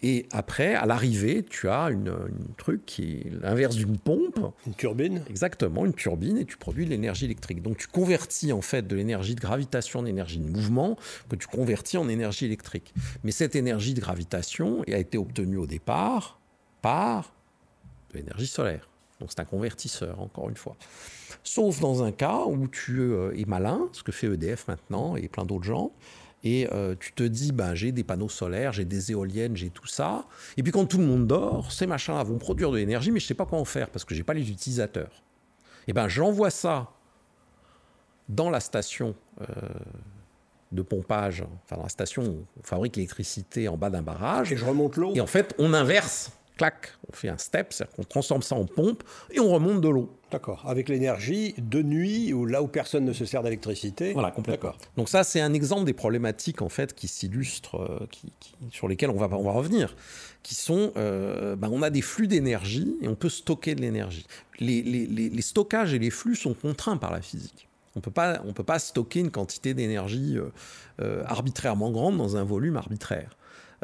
[0.02, 2.14] Et après, à l'arrivée, tu as une,
[2.56, 4.38] truc qui est l'inverse d'une pompe.
[4.66, 7.62] Une turbine Exactement, une turbine, et tu produis de l'énergie électrique.
[7.62, 10.96] Donc tu convertis en fait de l'énergie de gravitation en énergie de mouvement
[11.28, 12.94] que tu convertis en énergie électrique.
[13.24, 16.40] Mais cette énergie de gravitation a été obtenue au départ
[16.82, 17.34] par
[18.12, 18.89] de l'énergie solaire.
[19.20, 20.76] Donc c'est un convertisseur, encore une fois.
[21.44, 25.28] Sauf dans un cas où tu euh, es malin, ce que fait EDF maintenant et
[25.28, 25.92] plein d'autres gens,
[26.42, 29.86] et euh, tu te dis, ben, j'ai des panneaux solaires, j'ai des éoliennes, j'ai tout
[29.86, 30.24] ça.
[30.56, 33.26] Et puis quand tout le monde dort, ces machins-là vont produire de l'énergie, mais je
[33.26, 35.22] ne sais pas quoi en faire parce que je n'ai pas les utilisateurs.
[35.86, 36.90] Et ben j'envoie ça
[38.28, 39.44] dans la station euh,
[40.72, 44.52] de pompage, enfin dans la station où on fabrique l'électricité en bas d'un barrage.
[44.52, 45.12] Et je remonte l'eau.
[45.14, 48.66] Et en fait, on inverse clac, on fait un step, c'est-à-dire qu'on transforme ça en
[48.66, 50.14] pompe et on remonte de l'eau.
[50.30, 50.62] D'accord.
[50.66, 54.12] Avec l'énergie de nuit ou là où personne ne se sert d'électricité.
[54.12, 54.74] Voilà, complètement.
[54.98, 58.30] Donc ça, c'est un exemple des problématiques en fait qui s'illustrent, euh, qui,
[58.70, 59.96] sur lesquelles on va, on va revenir,
[60.42, 64.26] qui sont, euh, ben, on a des flux d'énergie et on peut stocker de l'énergie.
[64.58, 67.68] Les, les, les, stockages et les flux sont contraints par la physique.
[67.96, 70.36] On ne peut pas stocker une quantité d'énergie
[71.00, 73.38] euh, arbitrairement grande dans un volume arbitraire.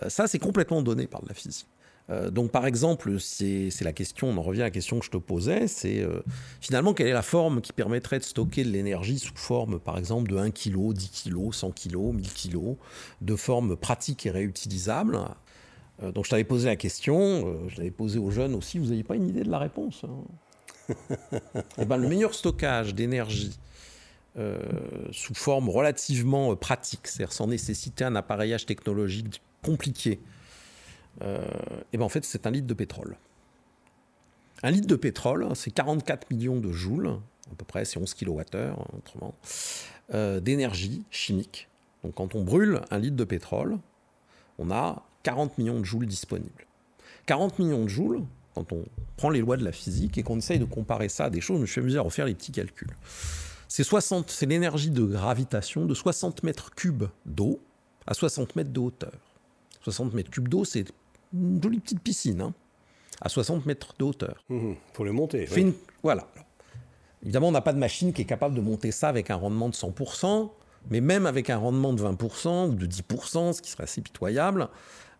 [0.08, 1.66] ça, c'est complètement donné par la physique.
[2.08, 5.10] Euh, donc par exemple, c'est la question, on en revient à la question que je
[5.10, 6.22] te posais, c'est euh,
[6.60, 10.30] finalement quelle est la forme qui permettrait de stocker de l'énergie sous forme par exemple
[10.30, 12.76] de 1 kg, 10 kg, 100 kg, 1000 kg,
[13.22, 15.18] de forme pratique et réutilisable?
[16.02, 19.02] Euh, donc je t'avais posé la question, je l'avais posée aux jeunes aussi, vous n'avez
[19.02, 20.94] pas une idée de la réponse hein?
[21.78, 23.58] Eh ben, le meilleur stockage d'énergie
[25.12, 30.20] sous forme relativement pratique, c'est-à-dire sans nécessiter un appareillage technologique compliqué,
[31.22, 31.40] euh,
[31.92, 33.16] et ben en fait, c'est un litre de pétrole.
[34.62, 37.08] Un litre de pétrole, hein, c'est 44 millions de joules,
[37.52, 39.34] à peu près, c'est 11 kWh, autrement,
[40.14, 41.68] euh, d'énergie chimique.
[42.02, 43.78] Donc quand on brûle un litre de pétrole,
[44.58, 46.66] on a 40 millions de joules disponibles.
[47.26, 48.22] 40 millions de joules,
[48.54, 48.84] quand on
[49.16, 51.56] prend les lois de la physique et qu'on essaye de comparer ça à des choses,
[51.56, 52.96] je me suis amusé à refaire les petits calculs.
[53.68, 53.84] C'est,
[54.28, 57.60] c'est l'énergie de gravitation de 60 mètres cubes d'eau
[58.06, 59.12] à 60 mètres de hauteur.
[59.82, 60.84] 60 mètres cubes d'eau, c'est
[61.32, 62.54] une jolie petite piscine, hein,
[63.20, 64.44] à 60 mètres de hauteur.
[64.48, 65.46] Mmh, pour le monter.
[66.02, 66.26] Voilà.
[67.22, 69.68] Évidemment, on n'a pas de machine qui est capable de monter ça avec un rendement
[69.68, 70.50] de 100%,
[70.90, 74.68] mais même avec un rendement de 20% ou de 10%, ce qui serait assez pitoyable,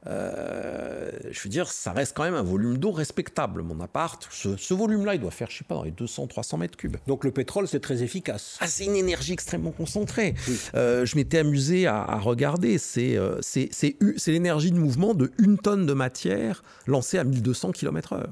[0.08, 4.26] euh, je veux dire, ça reste quand même un volume d'eau respectable, mon appart.
[4.30, 6.96] Ce, volume-là, il doit faire, je sais pas, dans les 200-300 mètres cubes.
[7.06, 8.56] Donc le pétrole, c'est très efficace.
[8.60, 10.34] Ah, c'est une énergie extrêmement concentrée.
[10.74, 12.76] Euh, je m'étais amusé à, regarder.
[12.98, 18.26] Euh, c'est c'est l'énergie de mouvement de une tonne de matière lancée à 1200 km/h.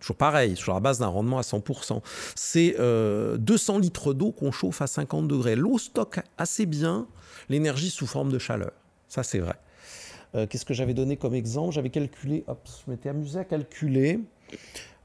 [0.00, 2.00] Toujours pareil, sur la base d'un rendement à 100%.
[2.36, 5.56] C'est 200 litres d'eau qu'on chauffe à 50 degrés.
[5.56, 7.06] L'eau stocke assez bien
[7.48, 8.70] l'énergie sous forme de chaleur.
[9.08, 9.56] Ça, c'est vrai.
[10.34, 11.72] Euh, qu'est-ce que j'avais donné comme exemple?
[11.72, 14.20] J'avais calculé, hop, je m'étais amusé à calculer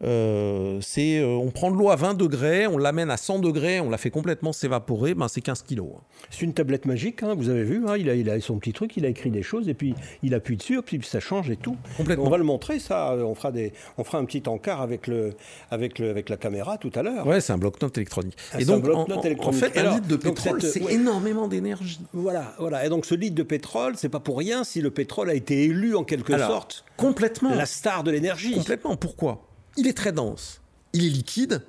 [0.03, 3.79] euh, c'est, euh, on prend de l'eau à 20 degrés, on l'amène à 100 degrés,
[3.79, 5.87] on la fait complètement s'évaporer, ben c'est 15 kilos.
[5.95, 6.01] Hein.
[6.29, 8.73] C'est une tablette magique, hein, vous avez vu, hein, il, a, il, a, son petit
[8.73, 11.55] truc, il a écrit des choses, et puis il appuie dessus, puis ça change et
[11.55, 11.77] tout.
[11.97, 12.25] Complètement.
[12.25, 15.35] On va le montrer, ça, on fera, des, on fera un petit encart avec, le,
[15.71, 17.25] avec, le, avec la caméra tout à l'heure.
[17.25, 18.35] Ouais, c'est un bloc-notes électronique.
[18.53, 21.99] Ah, et donc, en, en, fait, un litre de pétrole, c'est énormément d'énergie.
[22.11, 22.85] Voilà, voilà.
[22.85, 25.63] Et donc ce litre de pétrole, c'est pas pour rien si le pétrole a été
[25.63, 26.83] élu en quelque sorte.
[26.97, 27.55] Complètement.
[27.55, 28.53] La star de l'énergie.
[28.53, 28.95] Complètement.
[28.95, 29.52] Pourquoi?
[29.77, 30.61] Il est très dense,
[30.93, 31.63] il est liquide,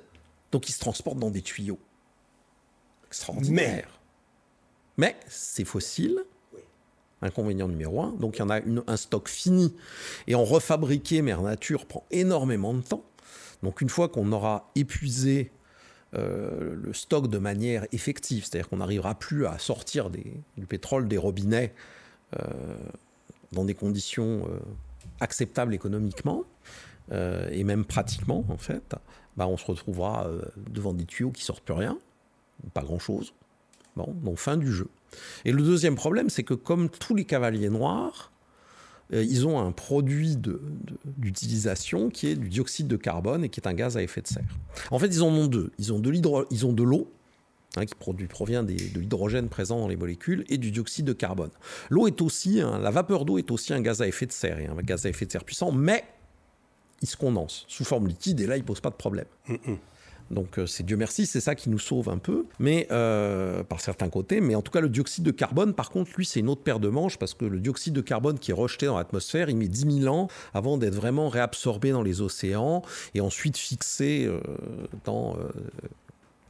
[0.51, 1.79] donc il se transporte dans des tuyaux.
[3.07, 3.99] Extraordinaire.
[4.97, 6.23] Mais, c'est fossile.
[7.21, 8.11] Inconvénient numéro un.
[8.13, 9.73] Donc il y en a un stock fini.
[10.27, 13.03] Et en refabriquer Mère Nature prend énormément de temps.
[13.63, 15.51] Donc une fois qu'on aura épuisé
[16.13, 21.17] euh, le stock de manière effective, c'est-à-dire qu'on n'arrivera plus à sortir du pétrole des
[21.17, 21.73] robinets
[22.39, 22.77] euh,
[23.51, 24.59] dans des conditions euh,
[25.19, 26.43] acceptables économiquement,
[27.11, 28.95] euh, et même pratiquement, en fait,
[29.37, 31.97] bah, on se retrouvera euh, devant des tuyaux qui sortent plus rien,
[32.73, 33.33] pas grand-chose.
[33.95, 34.87] Bon, donc fin du jeu.
[35.45, 38.31] Et le deuxième problème, c'est que comme tous les cavaliers noirs,
[39.13, 43.67] euh, ils ont un produit d'utilisation qui est du dioxyde de carbone et qui est
[43.67, 44.57] un gaz à effet de serre.
[44.91, 45.71] En fait, ils en ont deux.
[45.77, 47.11] Ils ont de l'eau,
[47.77, 51.51] hein, qui provient de l'hydrogène présent dans les molécules, et du dioxyde de carbone.
[51.89, 54.65] L'eau est aussi, la vapeur d'eau est aussi un gaz à effet de serre, et
[54.65, 56.03] un gaz à effet de serre puissant, mais
[57.01, 59.25] il se condense sous forme liquide et là, il pose pas de problème.
[60.31, 63.79] Donc euh, c'est Dieu merci, c'est ça qui nous sauve un peu, mais euh, par
[63.79, 64.41] certains côtés.
[64.41, 66.79] Mais en tout cas, le dioxyde de carbone, par contre, lui, c'est une autre paire
[66.79, 69.67] de manches parce que le dioxyde de carbone qui est rejeté dans l'atmosphère, il met
[69.67, 72.81] 10 000 ans avant d'être vraiment réabsorbé dans les océans
[73.13, 74.39] et ensuite fixé euh,
[75.03, 75.37] dans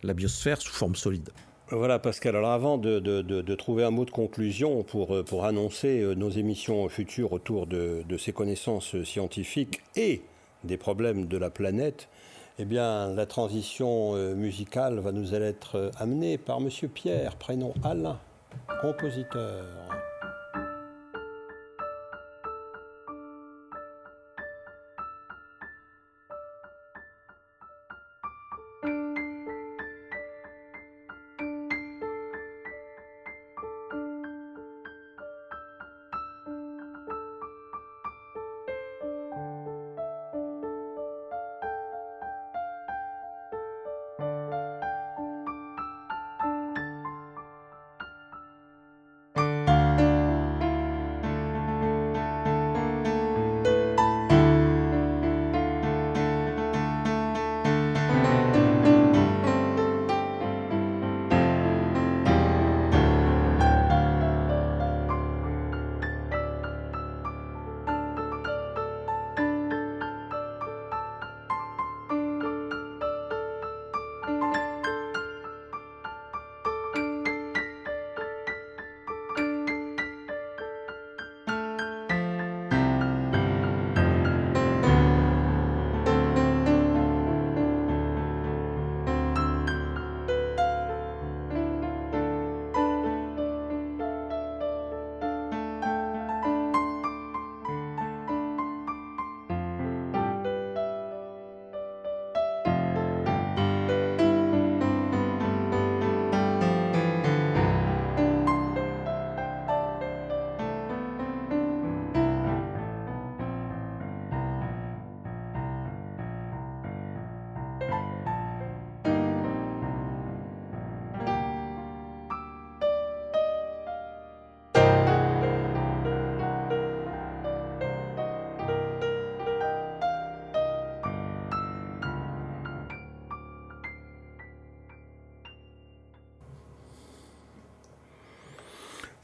[0.04, 1.30] la biosphère sous forme solide.
[1.72, 6.88] Voilà Pascal, alors avant de, trouver un mot de conclusion pour, pour annoncer nos émissions
[6.90, 10.22] futures autour de, ces connaissances scientifiques et
[10.66, 12.10] des problèmes de la planète,
[12.58, 17.74] eh bien, la transition euh, musicale va nous être euh, amenée par Monsieur Pierre, prénom
[17.84, 18.18] Alain,
[18.82, 19.66] compositeur.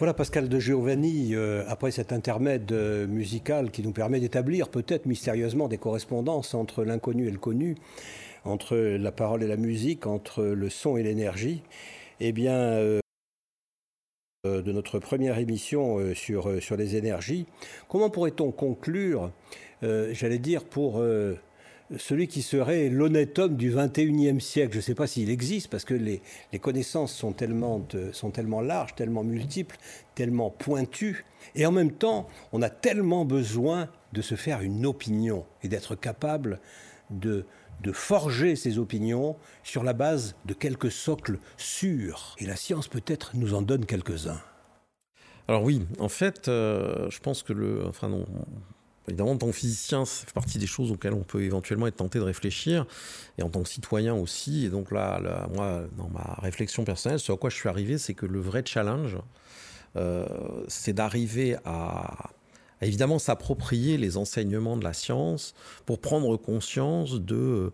[0.01, 5.05] Voilà Pascal de Giovanni, euh, après cet intermède euh, musical qui nous permet d'établir peut-être
[5.05, 7.75] mystérieusement des correspondances entre l'inconnu et le connu,
[8.43, 11.61] entre la parole et la musique, entre le son et l'énergie,
[12.19, 12.99] eh bien, euh,
[14.43, 17.45] de notre première émission sur, sur les énergies,
[17.87, 19.29] comment pourrait-on conclure,
[19.83, 20.99] j'allais dire, pour
[21.97, 24.73] celui qui serait l'honnête homme du 21e siècle.
[24.73, 26.21] Je ne sais pas s'il existe, parce que les,
[26.59, 29.77] connaissances sont tellement, sont tellement larges, tellement multiples,
[30.15, 31.25] tellement pointues.
[31.55, 35.95] Et en même temps, on a tellement besoin de se faire une opinion et d'être
[35.95, 36.59] capable
[37.09, 37.45] de,
[37.81, 42.35] de forger ses opinions sur la base de quelques socles sûrs.
[42.39, 44.41] Et la science peut-être nous en donne quelques-uns.
[45.47, 47.85] Alors oui, en fait, euh, je pense que le...
[47.87, 48.25] Enfin non,
[49.07, 51.95] Évidemment, en tant que physicien, ça fait partie des choses auxquelles on peut éventuellement être
[51.95, 52.85] tenté de réfléchir,
[53.37, 54.65] et en tant que citoyen aussi.
[54.65, 58.13] Et donc là, moi, dans ma réflexion personnelle, ce à quoi je suis arrivé, c'est
[58.13, 59.17] que le vrai challenge,
[59.97, 60.25] euh,
[60.67, 62.29] c'est d'arriver à,
[62.81, 65.53] évidemment s'approprier les enseignements de la science
[65.85, 67.73] pour prendre conscience de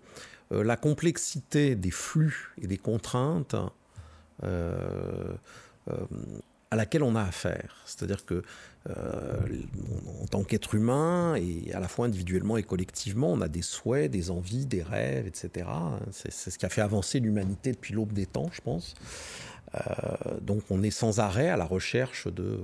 [0.51, 3.55] euh, la complexité des flux et des contraintes
[4.43, 5.36] euh,
[6.71, 7.78] à laquelle on a affaire.
[7.86, 8.43] C'est-à-dire que
[8.89, 14.11] en tant qu'être humain, et à la fois individuellement et collectivement, on a des souhaits,
[14.11, 15.67] des envies, des rêves, etc.
[16.11, 18.93] C'est ce qui a fait avancer l'humanité depuis l'aube des temps, je pense.
[19.75, 19.79] Euh,
[20.41, 22.59] donc on est sans arrêt à la recherche de...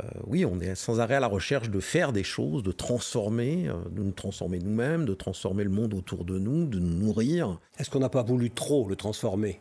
[0.00, 3.70] Euh, oui, on est sans arrêt à la recherche de faire des choses, de transformer,
[3.90, 7.58] de nous transformer nous-mêmes, de transformer le monde autour de nous, de nous nourrir.
[7.78, 9.60] Est-ce qu'on n'a pas voulu trop le transformer?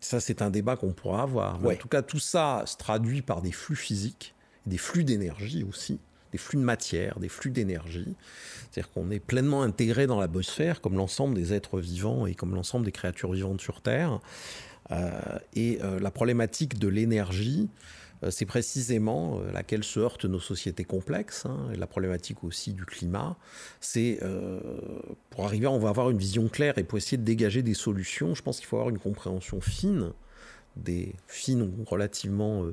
[0.00, 1.64] Ça, c'est un débat qu'on pourra avoir.
[1.64, 4.35] En tout cas, tout ça se traduit par des flux physiques,
[4.66, 5.98] des flux d'énergie aussi,
[6.32, 8.14] des flux de matière, des flux d'énergie.
[8.70, 12.54] C'est-à-dire qu'on est pleinement intégré dans la biosphère, comme l'ensemble des êtres vivants et comme
[12.54, 14.20] l'ensemble des créatures vivantes sur Terre.
[14.92, 15.10] Euh,
[15.54, 17.68] et euh, la problématique de l'énergie,
[18.22, 22.84] euh, c'est précisément laquelle se heurtent nos sociétés complexes, hein, et la problématique aussi du
[22.84, 23.36] climat.
[23.80, 24.20] C'est
[25.30, 28.34] pour arriver, on va avoir une vision claire et pour essayer de dégager des solutions,
[28.34, 30.12] je pense qu'il faut avoir une compréhension fine,
[30.76, 32.66] des fines ou relativement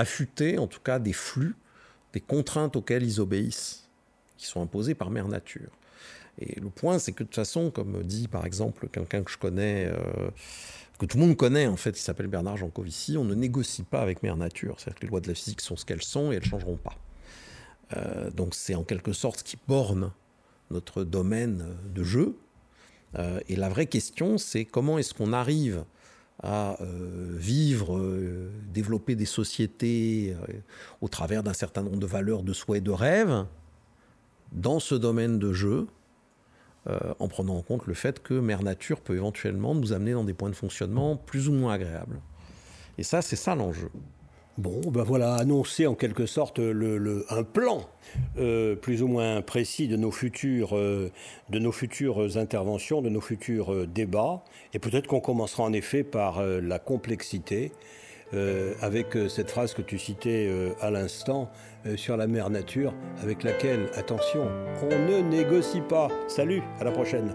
[0.00, 1.54] affûtées, en tout cas des flux,
[2.12, 3.88] des contraintes auxquelles ils obéissent,
[4.36, 5.70] qui sont imposées par mère nature.
[6.38, 9.36] Et le point, c'est que de toute façon, comme dit par exemple quelqu'un que je
[9.36, 9.90] connais,
[11.00, 14.02] que tout le monde connaît en fait, qui s'appelle Bernard Jancovici, on ne négocie pas
[14.02, 14.76] avec Mère Nature.
[14.78, 16.76] C'est-à-dire que les lois de la physique sont ce qu'elles sont et elles ne changeront
[16.76, 16.96] pas.
[17.96, 20.12] Euh, donc c'est en quelque sorte ce qui borne
[20.70, 22.36] notre domaine de jeu.
[23.18, 25.84] Euh, et la vraie question, c'est comment est-ce qu'on arrive
[26.42, 28.00] à euh, vivre,
[28.72, 30.34] développer des sociétés
[31.00, 33.44] au travers d'un certain nombre de valeurs, de souhaits, de rêves,
[34.52, 35.86] dans ce domaine de jeu,
[36.88, 40.24] euh, en prenant en compte le fait que Mère Nature peut éventuellement nous amener dans
[40.24, 42.20] des points de fonctionnement plus ou moins agréables.
[42.96, 43.90] Et ça, c'est ça l'enjeu.
[44.60, 47.88] Bon, ben voilà, annoncer en quelque sorte un plan
[48.36, 51.10] euh, plus ou moins précis de nos futures, euh,
[52.36, 54.44] interventions, de nos futurs débats.
[54.74, 57.72] Et peut-être qu'on commencera en effet par la complexité,
[58.82, 60.48] avec cette phrase que tu citais
[60.80, 61.50] à l'instant,
[61.86, 62.92] euh, sur la mère nature
[63.22, 64.46] avec laquelle, attention,
[64.82, 66.08] on ne négocie pas.
[66.28, 67.34] Salut, à la prochaine.